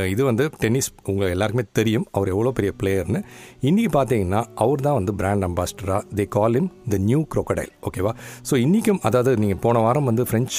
இது 0.08 0.22
வந்து 0.24 0.44
டென்னிஸ் 0.60 0.90
உங்கள் 1.04 1.30
எல்லாருக்குமே 1.30 1.64
தெரியும் 1.72 2.06
அவர் 2.12 2.28
எவ்வளோ 2.28 2.50
பெரிய 2.50 2.72
பிளேயர்னு 2.80 3.20
இன்றைக்கி 3.62 3.90
பார்த்தீங்கன்னா 3.96 4.40
அவர் 4.56 4.80
தான் 4.80 4.94
வந்து 4.94 5.14
brand 5.14 5.44
அம்பாஸ்டராக 5.44 6.02
they 6.14 6.26
call 6.28 6.58
him 6.60 6.70
the 6.90 6.98
new 7.04 7.20
crocodile 7.34 7.72
ஓகேவா 7.82 8.12
ஸோ 8.50 8.56
இன்றைக்கும் 8.56 9.00
அதாவது 9.02 9.32
நீங்கள் 9.36 9.60
போன 9.60 9.80
வாரம் 9.80 10.04
வந்து 10.04 10.24
ஃப்ரெஞ்ச் 10.24 10.56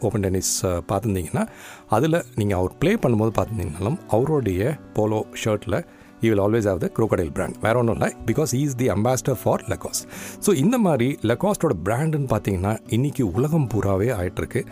ஓப்பன் 0.00 0.24
டென்னிஸ் 0.26 0.54
பார்த்துருந்தீங்கன்னா 0.88 1.44
அதில் 1.88 2.18
நீங்கள் 2.34 2.58
அவர் 2.58 2.76
ப்ளே 2.78 2.92
பண்ணும்போது 3.02 3.34
பார்த்துருந்தீங்கனாலும் 3.36 3.98
அவருடைய 4.10 4.62
polo 4.94 5.20
ஷர்ட்டில் 5.44 5.78
you 6.24 6.30
will 6.32 6.42
always 6.46 6.68
have 6.70 6.80
the 6.84 6.88
crocodile 6.96 7.32
brand 7.36 7.56
வேற 7.66 7.74
ஒன்றும் 7.82 7.96
இல்லை. 7.98 8.10
Because 8.28 8.52
is 8.62 8.76
the 8.82 8.88
ambassador 8.96 9.38
for 9.42 9.62
Lacoste 9.72 10.00
so 10.46 10.50
இந்த 10.62 10.76
மாதிரி 10.86 11.08
லெகாஸ்டோட 11.30 11.76
பிராண்டுன்னு 11.86 12.28
பார்த்தீங்கன்னா 12.34 12.74
இன்றைக்கி 12.96 13.24
உலகம் 13.36 13.68
பூராவே 13.74 14.08
ஆகிட்டுருக்கு 14.18 14.62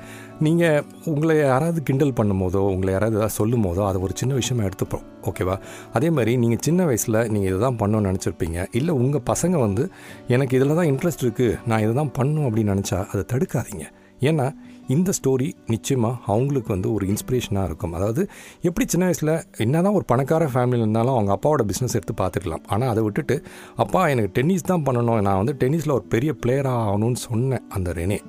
நீங்கள் 0.46 0.84
உங்களை 1.12 1.34
யாராவது 1.38 1.80
கிண்டல் 1.88 2.14
பண்ணும் 2.18 2.42
போதோ 2.42 2.60
உங்களை 2.74 2.90
யாராவது 2.96 3.16
ஏதாவது 3.18 3.36
சொல்லும் 3.40 3.64
போதோ 3.66 3.82
அதை 3.88 3.98
ஒரு 4.06 4.14
சின்ன 4.20 4.32
விஷயமா 4.40 4.62
எடுத்துப்போம். 4.68 5.04
ஓகேவா 5.30 5.56
அதே 5.96 6.08
மாதிரி 6.16 6.32
நீங்கள் 6.42 6.62
சின்ன 6.66 6.84
வயசில் 6.90 7.18
நீங்கள் 7.32 7.50
இதை 7.52 7.58
தான் 7.66 7.78
பண்ணணும்னு 7.82 8.10
நினச்சிருப்பீங்க. 8.10 8.58
இல்லை 8.78 8.92
உங்கள் 9.02 9.24
பசங்க 9.32 9.56
வந்து 9.66 9.84
எனக்கு 10.34 10.56
இதில் 10.58 10.78
தான் 10.80 10.90
இன்ட்ரெஸ்ட் 10.92 11.24
இருக்குது 11.26 11.56
நான் 11.70 11.82
இதை 11.86 11.94
தான் 12.00 12.12
பண்ணணும் 12.18 12.46
அப்படின்னு 12.48 12.74
நினச்சா 12.74 13.00
அதை 13.12 13.24
தடுக்காதீங்க. 13.32 13.86
ஏன்னா 14.30 14.46
இந்த 14.94 15.10
ஸ்டோரி 15.18 15.48
நிச்சயமாக 15.72 16.14
அவங்களுக்கு 16.32 16.70
வந்து 16.74 16.88
ஒரு 16.96 17.04
இன்ஸ்பிரேஷனாக 17.12 17.68
இருக்கும். 17.68 17.94
அதாவது 17.98 18.22
எப்படி 18.68 18.84
சின்ன 18.92 19.04
வயசில் 19.08 19.32
என்ன 19.64 19.82
தான் 19.86 19.96
ஒரு 19.98 20.06
பணக்கார 20.12 20.48
ஃபேமிலியில் 20.54 20.84
இருந்தாலும் 20.84 21.16
அவங்க 21.16 21.32
அப்பாவோட 21.36 21.64
பிஸ்னஸ் 21.70 21.96
எடுத்து 21.98 22.16
பார்த்துக்கலாம். 22.22 22.64
ஆனால் 22.74 22.90
அதை 22.92 23.02
விட்டுட்டு 23.06 23.36
அப்பா 23.84 24.02
எனக்கு 24.14 24.32
டென்னிஸ் 24.38 24.68
தான் 24.72 24.86
பண்ணணும். 24.88 25.20
நான் 25.28 25.40
வந்து 25.42 25.56
டென்னிஸில் 25.62 25.96
ஒரு 25.98 26.06
பெரிய 26.14 26.32
பிளேயராக 26.44 26.86
ஆகணும்னு 26.86 27.20
சொன்னேன் 27.28 27.66
அந்த 27.78 27.92
ரெனே. 28.00 28.20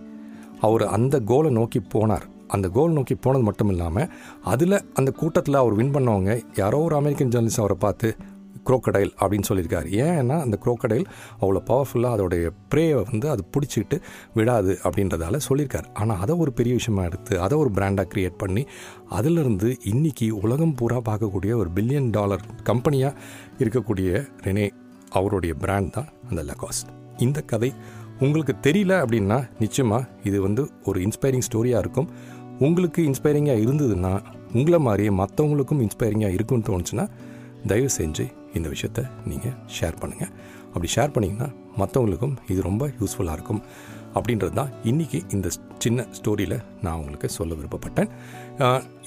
அவர் 0.67 0.85
அந்த 0.97 1.15
கோலை 1.31 1.51
நோக்கி 1.59 1.81
போனார். 1.95 2.27
அந்த 2.55 2.67
கோல் 2.75 2.95
நோக்கி 2.95 3.15
போனது 3.25 3.43
மட்டும் 3.47 3.69
இல்லாமல் 3.73 4.09
அதில் 4.53 4.77
அந்த 4.99 5.09
கூட்டத்தில் 5.19 5.61
அவர் 5.61 5.77
வின் 5.79 5.93
பண்ணவங்க 5.95 6.31
யாரோ 6.61 6.79
ஒரு 6.87 6.95
அமெரிக்கன் 6.99 7.31
ஜேர்னலிஸ்ட் 7.33 7.61
அவரை 7.63 7.77
பார்த்து 7.85 8.09
குரோக்கடைல் 8.67 9.11
அப்படின்னு 9.21 9.47
சொல்லியிருக்காரு. 9.49 9.87
ஏன்னா 10.05 10.35
அந்த 10.45 10.57
குரோக்கடைல் 10.65 11.05
அவ்வளோ 11.41 11.61
பவர்ஃபுல்லாக 11.69 12.17
அதோடைய 12.17 12.49
ப்ரேயை 12.73 12.97
வந்து 13.11 13.29
அது 13.33 13.43
பிடிச்சிட்டு 13.53 13.97
விடாது 14.37 14.73
அப்படின்றதால 14.83 15.39
சொல்லியிருக்காரு. 15.49 15.87
ஆனால் 15.93 16.19
அதை 16.25 16.35
ஒரு 16.43 16.53
பெரிய 16.59 16.73
விஷயமாக 16.79 17.09
எடுத்து 17.11 17.33
அதை 17.45 17.57
ஒரு 17.63 17.71
பிராண்டாக 17.77 18.07
க்ரியேட் 18.13 18.37
பண்ணி 18.43 18.65
அதிலிருந்து 19.19 19.71
இன்றைக்கி 19.93 20.29
உலகம் 20.43 20.75
பூரா 20.81 20.99
பார்க்கக்கூடிய 21.09 21.53
ஒரு 21.61 21.71
பில்லியன் 21.77 22.11
டாலர் 22.17 22.45
கம்பெனியாக 22.63 23.19
இருக்கக்கூடிய 23.63 24.21
ரெனே 24.47 24.67
அவருடைய 25.19 25.53
பிராண்ட் 25.63 25.93
தான் 25.95 26.11
அந்த 26.29 26.43
லக்காஸ்ட் 26.43 26.91
இந்த 27.17 27.39
கதை 27.41 27.71
உங்களுக்கு 28.19 28.53
தெரியல 28.67 28.93
அப்படின்னா 29.03 29.37
நிச்சயமாக 29.59 30.07
இது 30.23 30.37
வந்து 30.41 30.63
ஒரு 30.83 30.99
இன்ஸ்பைரிங் 31.05 31.45
ஸ்டோரியாக 31.47 31.83
இருக்கும். 31.83 32.09
உங்களுக்கு 32.59 33.01
இன்ஸ்பைரிங்காக 33.09 33.63
இருந்ததுன்னா 33.65 34.11
உங்களை 34.53 34.79
மாதிரியே 34.87 35.11
மற்றவங்களுக்கும் 35.21 35.81
இன்ஸ்பைரிங்காக 35.85 36.35
இருக்குன்னு 36.37 36.67
தோணுச்சுன்னா 36.69 37.05
தயவு 37.67 37.89
செஞ்சு 37.97 38.25
இந்த 38.57 38.67
விஷயத்த 38.73 39.01
நீங்கள் 39.31 39.55
ஷேர் 39.77 39.97
பண்ணுங்கள் 40.01 40.31
அப்படி 40.73 40.89
ஷேர் 40.95 41.13
பண்ணிங்கன்னா 41.15 41.49
மற்றவங்களுக்கும் 41.81 42.35
இது 42.51 42.59
ரொம்ப 42.69 42.83
யூஸ்ஃபுல்லாக 42.99 43.37
இருக்கும். 43.37 43.61
அப்படின்றது 44.17 44.53
தான் 44.59 44.71
இன்றைக்கி 44.89 45.19
இந்த 45.35 45.47
சின்ன 45.83 46.05
ஸ்டோரியில் 46.17 46.57
நான் 46.85 46.97
உங்களுக்கு 47.01 47.29
சொல்ல 47.37 47.55
விருப்பப்பட்டேன். 47.59 48.09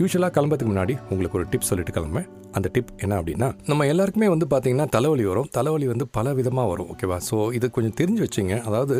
யூஸ்வலாக 0.00 0.32
கிளம்புறதுக்கு 0.36 0.72
முன்னாடி 0.74 0.94
உங்களுக்கு 1.12 1.38
ஒரு 1.38 1.46
டிப் 1.50 1.68
சொல்லிட்டு 1.70 1.94
கிளம்பேன் 1.96 2.28
அந்த 2.58 2.68
டிப் 2.74 2.90
என்ன 3.04 3.14
அப்படின்னா 3.20 3.48
நம்ம 3.70 3.86
எல்லாருக்குமே 3.92 4.28
வந்து 4.34 4.46
பார்த்திங்கன்னா 4.52 4.86
தலைவலி 4.96 5.24
வரும். 5.30 5.48
தலைவலி 5.58 5.86
வந்து 5.92 6.06
பல 6.16 6.34
விதமாக 6.38 6.68
வரும் 6.72 6.90
ஓகேவா 6.94 7.18
ஸோ 7.28 7.36
இது 7.58 7.66
கொஞ்சம் 7.76 7.96
தெரிஞ்சு 8.00 8.22
வச்சுங்க. 8.26 8.56
அதாவது 8.68 8.96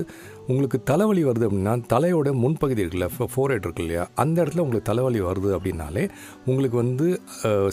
உங்களுக்கு 0.51 0.79
தலைவலி 0.91 1.23
வருது 1.29 1.45
அப்படின்னா 1.49 1.75
தலையோட 1.93 2.29
முன்பகுதி 2.43 2.83
இருக்குல்ல 2.85 3.07
ஃபோர் 3.35 3.53
ஹெட் 3.55 3.67
இருக்கு 3.67 3.85
இல்லையா? 3.85 4.05
அந்த 4.23 4.37
இடத்துல 4.43 4.63
உங்களுக்கு 4.65 4.89
தலைவலி 4.91 5.21
வருது 5.29 5.51
அப்படின்னாலே 5.59 6.05
உங்களுக்கு 6.51 6.77
வந்து 6.83 7.07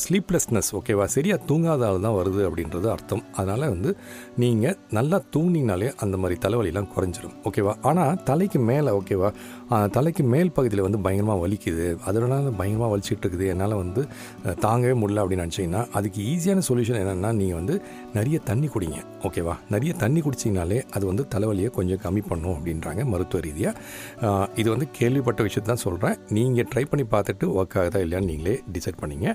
ஸ்லீப்லெஸ்னஸ் 0.04 0.72
ஓகேவா 0.80 1.08
சரியாக 1.16 1.40
தூங்காதால் 1.50 2.06
தான் 2.08 2.18
வருது 2.20 2.42
அப்படின்றது 2.50 2.88
அர்த்தம். 2.96 3.24
அதனால் 3.40 3.66
வந்து 3.76 3.94
நீங்கள் 4.44 4.78
நல்லா 5.00 5.20
தூங்கினீங்கனாலே 5.36 5.90
அந்த 6.06 6.16
மாதிரி 6.24 6.38
தலைவலிலாம் 6.46 6.92
குறைஞ்சிரும் 6.96 7.36
ஓகேவா 7.50 7.76
ஆனால் 7.92 8.16
தலைக்கு 8.30 8.62
மேலே 8.72 8.92
ஓகேவா 9.00 9.32
தலைக்கு 9.96 10.24
மேல் 10.34 10.54
பகுதியில் 10.58 10.84
வந்து 10.86 11.00
பயங்கரமாக 11.06 11.40
வலிக்குது. 11.44 11.86
அதனால 12.10 12.52
பயங்கரமாக 12.60 12.90
வலிச்சிட்டு 12.94 13.24
இருக்குது. 13.26 13.46
என்னால் 13.54 13.76
வந்து 13.82 14.02
தாங்கவே 14.66 14.96
முடியல 15.02 15.24
அப்படின்னு 15.24 15.46
நினச்சிங்கன்னா 15.46 15.82
அதுக்கு 15.98 16.20
ஈஸியான 16.32 16.64
சொல்யூஷன் 16.70 17.00
என்னென்னா 17.02 17.32
நீங்கள் 17.40 17.60
வந்து 17.60 17.76
நிறைய 18.18 18.38
தண்ணி 18.50 18.68
குடிங்க. 18.74 19.00
ஓகேவா 19.28 19.56
நிறைய 19.76 19.92
தண்ணி 20.04 20.20
குடிச்சிங்கனாலே 20.26 20.80
அது 20.96 21.04
வந்து 21.12 21.24
தலைவலியை 21.34 21.70
கொஞ்சம் 21.78 22.02
கம்மி 22.06 22.24
பண்ணும் 22.32 22.56
அப்படின்றாங்க 22.58 23.02
மருத்துவ 23.14 23.42
ரீதியாக 23.48 24.50
இது 24.62 24.68
வந்து 24.74 24.88
கேள்விப்பட்ட 25.00 25.40
விஷயத்தை 25.48 25.70
தான் 25.72 25.84
சொல்கிறேன் 25.86 26.16
நீங்கள் 26.38 26.68
ட்ரை 26.72 26.84
பண்ணி 26.92 27.06
பார்த்துட்டு 27.14 27.48
ஒர்க் 27.60 27.78
ஆகுதா 27.82 28.02
இல்லையான்னு 28.06 28.30
நீங்களே 28.32 28.56
டிசைட் 28.76 29.00
பண்ணிங்க. 29.04 29.28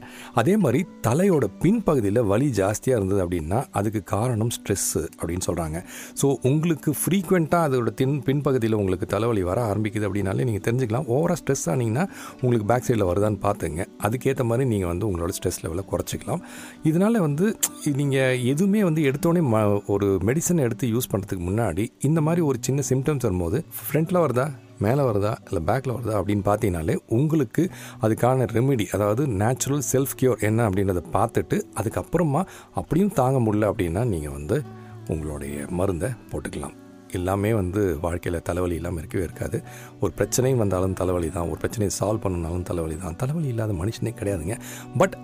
அதே 0.42 0.55
மாதிரி 0.64 0.81
தலையோட 1.09 1.44
பின்பகுதியில் 1.64 2.22
வலி 2.33 2.49
ஜாஸ்தியாக 2.61 3.01
இருந்தது 3.01 3.22
அப்படின்னா 3.25 3.61
அதுக்கு 3.81 4.03
காரணம் 4.14 4.53
ஸ்ட்ரெஸ்ஸு 4.57 5.05
அப்படின்னு 5.20 5.46
சொல்கிறாங்க 5.49 5.79
ஸோ 6.20 6.27
உங்களுக்கு 6.53 6.92
ஃப்ரீக்வெண்ட்டாக 7.01 7.68
அதோட 7.70 7.92
தின் 8.03 8.16
பின்பகுதியில் 8.29 8.79
உங்களுக்கு 8.83 9.09
தலைவலி 9.16 9.44
வர 9.51 9.61
ஆரம்பிக்குது 9.70 10.07
அப்படின்னு 10.09 10.26
அப்படின்னாலே 10.27 10.47
நீங்கள் 10.49 10.65
தெரிஞ்சுக்கலாம். 10.67 11.07
ஓவராக 11.15 11.39
ஸ்ட்ரெஸ் 11.41 11.67
ஆனீங்கன்னா 11.73 12.05
உங்களுக்கு 12.41 12.69
பேக் 12.71 12.87
சைடில் 12.87 13.09
வருதான்னு 13.11 13.41
பார்த்துங்க 13.47 13.83
அதுக்கேற்ற 14.07 14.45
மாதிரி 14.51 14.69
நீங்கள் 14.73 14.91
வந்து 14.93 15.07
உங்களோட 15.09 15.33
ஸ்ட்ரெஸ் 15.37 15.61
லெவலை 15.65 15.83
குறைச்சிக்கலாம். 15.93 16.43
இதனால் 16.91 17.19
வந்து 17.27 17.47
நீங்கள் 18.01 18.41
எதுவுமே 18.53 18.85
வந்து 18.89 19.03
எடுத்தோடனே 19.09 19.43
ம 19.55 19.83
ஒரு 19.95 20.07
மெடிசன் 20.29 20.62
எடுத்து 20.67 20.87
யூஸ் 20.95 21.11
பண்ணுறதுக்கு 21.12 21.45
முன்னாடி 21.51 21.85
இந்த 22.09 22.21
மாதிரி 22.29 22.43
ஒரு 22.51 22.59
சின்ன 22.69 22.83
சிம்டம்ஸ் 22.91 23.27
வரும்போது 23.27 23.59
ஃப்ரண்ட்டில் 23.83 24.23
வருதா? 24.25 24.47
மேலே 24.85 25.03
வருதா? 25.09 25.33
இல்லை 25.49 25.61
பேக்கில் 25.69 25.95
வருதா? 25.97 26.15
அப்படின்னு 26.21 26.45
பார்த்தீங்கனாலே 26.49 26.97
உங்களுக்கு 27.19 27.62
அதுக்கான 28.05 28.49
ரெமிடி 28.57 28.87
அதாவது 28.97 29.23
நேச்சுரல் 29.43 29.85
செல்ஃப் 29.93 30.17
கியூர் 30.23 30.43
என்ன 30.49 30.69
அப்படின்றத 30.69 31.03
பார்த்துட்டு 31.19 31.59
அதுக்கப்புறமா 31.81 32.43
அப்படியும் 32.81 33.15
தாங்க 33.21 33.39
முடியல 33.47 33.71
அப்படின்னா 33.73 34.05
நீங்கள் 34.15 34.37
வந்து 34.39 34.59
உங்களுடைய 35.15 35.67
மருந்தை 35.79 36.11
போட்டுக்கலாம். 36.33 36.77
எல்லாமே 37.12 37.53
வந்து 37.53 37.99
வாழ்க்கையில் 38.01 38.42
தலைவலி 38.42 38.75
இல்லாமல் 38.75 38.99
இருக்கவே 38.99 39.25
இருக்காது. 39.25 39.62
ஒரு 40.01 40.12
பிரச்சனையும் 40.19 40.57
வந்தாலும் 40.57 40.92
தலைவலி 40.92 41.31
தான் 41.31 41.49
ஒரு 41.49 41.57
பிரச்சனையை 41.57 41.99
சால்வ் 42.01 42.27
பண்ணனாலும் 42.27 42.62
தலைவலி 42.62 42.97
தான். 42.97 43.16
தலைவலி 43.16 43.47
இல்லாத 43.47 43.73
மனுஷனே 43.73 44.14
கிடையாதுங்க. 44.21 44.59
பட் 44.99 45.19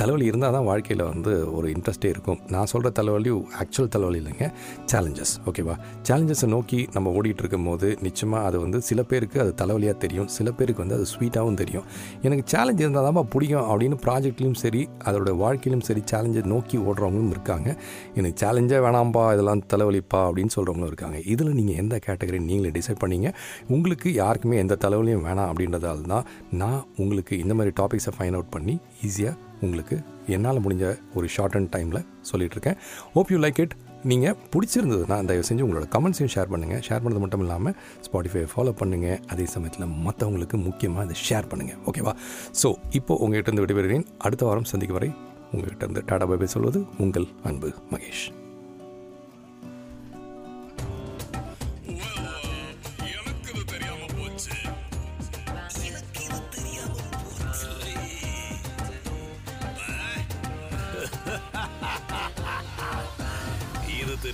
தலைவலி 0.00 0.24
இருந்தால் 0.30 0.54
தான் 0.56 0.66
வாழ்க்கையில் 0.68 1.02
வந்து 1.10 1.32
ஒரு 1.56 1.66
இன்ட்ரெஸ்ட்டே 1.72 2.10
இருக்கும். 2.14 2.38
நான் 2.54 2.68
சொல்கிற 2.72 2.90
தலைவலி 2.98 3.30
ஆக்சுவல் 3.62 3.90
தலைவலி 3.94 4.18
இல்லைங்க 4.20 4.46
சேலஞ்சஸ் 4.92 5.32
ஓகேவா 5.48 5.74
சேலஞ்சஸை 6.08 6.46
நோக்கி 6.54 6.78
நம்ம 6.94 7.10
ஓடிட்டு 7.16 7.42
இருக்கும் 7.42 7.66
போது 7.70 7.88
நிச்சயமாக 8.06 8.46
அது 8.48 8.60
வந்து 8.60 8.78
சில 8.88 9.02
பேருக்கு 9.10 9.38
அது 9.44 9.52
தலைவலியாக 9.62 9.96
தெரியும் 10.04 10.28
சில 10.36 10.50
பேருக்கு 10.58 10.82
வந்து 10.84 10.96
அது 10.98 11.06
ஸ்வீட்டாகவும் 11.12 11.58
தெரியும். 11.62 11.84
எனக்கு 12.22 12.44
சேலஞ்ச் 12.52 12.80
இருந்தால் 12.84 13.08
தான் 13.08 13.28
பிடிக்கும் 13.34 13.66
அப்படின்னு 13.72 13.98
ப்ராஜெக்ட்லேயும் 14.06 14.56
சரி 14.62 14.82
அதோடய 15.08 15.36
வாழ்க்கையிலும் 15.42 15.84
சரி 15.88 16.02
சேலஞ்சை 16.12 16.44
நோக்கி 16.54 16.78
ஓடுறவங்களும் 16.78 17.34
இருக்காங்க. 17.36 17.68
எனக்கு 18.14 18.38
சேலஞ்சே 18.44 18.80
வேணாம்ப்பா 18.86 19.26
இதெல்லாம் 19.34 19.62
தலைவலிப்பா 19.74 20.22
அப்படின்னு 20.28 20.54
சொல்கிறவங்களும் 20.56 20.92
இருக்காங்க. 20.92 21.20
இதில் 21.34 21.52
நீங்கள் 21.60 21.78
எந்த 21.84 22.00
கேட்டகரி 22.08 22.42
நீங்களே 22.48 22.72
டிசைட் 22.78 23.02
பண்ணீங்க? 23.04 23.30
உங்களுக்கு 23.68 24.14
யாருக்குமே 24.22 24.58
எந்த 24.64 24.78
தலைவலியும் 24.86 25.28
வேணாம் 25.28 25.52
அப்படின்றதால 25.52 26.08
தான் 26.14 26.26
நான் 26.62 26.82
உங்களுக்கு 26.96 27.36
இந்த 27.44 27.54
மாதிரி 27.60 27.74
டாபிக்ஸை 27.82 28.14
ஃபைண்ட் 28.18 28.38
அவுட் 28.40 28.52
பண்ணி 28.56 28.76
ஈஸியாக 29.08 29.36
உங்களுக்கு 29.60 29.96
என்னால் 30.34 30.62
முடிஞ்ச 30.64 30.86
ஒரு 31.14 31.26
ஷார்ட் 31.28 31.56
அண்ட் 31.58 31.70
டைமில் 31.76 32.02
சொல்லிகிட்ருக்கேன் 32.30 32.76
ஹோப் 33.14 33.30
யூ 33.32 33.38
லைக் 33.38 33.60
இட் 33.60 33.74
நீங்கள் 34.02 34.36
பிடிச்சிருந்ததுன்னா 34.52 35.16
தயவு 35.30 35.46
செஞ்சு 35.48 35.64
உங்களோட 35.66 35.86
கமெண்ட்ஸையும் 35.94 36.32
ஷேர் 36.34 36.52
பண்ணுங்கள் 36.52 36.82
ஷேர் 36.88 37.02
பண்ணது 37.04 37.22
மட்டும் 37.24 37.40
இல்லாமல் 37.40 37.74
ஸ்பாட்டிஃபை 38.06 38.44
ஃபாலோ 38.52 38.74
பண்ணுங்கள் 38.82 39.18
அதே 39.32 39.46
சமயத்தில் 39.54 39.86
மற்றவங்களுக்கு 40.06 40.58
முக்கியமாக 40.66 41.04
அதை 41.06 41.16
ஷேர் 41.28 41.50
பண்ணுங்கள் 41.52 41.80
ஓகேவா 41.86 42.14
ஸோ 42.62 42.70
இப்போது 42.90 43.22
உங்கள்கிட்ட 43.24 43.52
இருந்து 43.52 43.66
விடைபெறுகிறேன். 43.66 44.06
அடுத்த 44.18 44.44
வாரம் 44.46 44.70
சந்திக்கும் 44.72 45.00
வரை 45.00 45.10
உங்கள்கிட்ட 45.52 45.82
இருந்து 45.82 46.04
டாடா 46.06 46.26
பாபே 46.26 46.46
சொல்வது 46.46 46.80
உங்கள் 46.98 47.28
அன்பு 47.42 47.70
மகேஷ். 47.92 48.24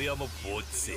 இது 0.07 0.09
தெரியாம 0.09 0.27
போச்சு 0.43 0.95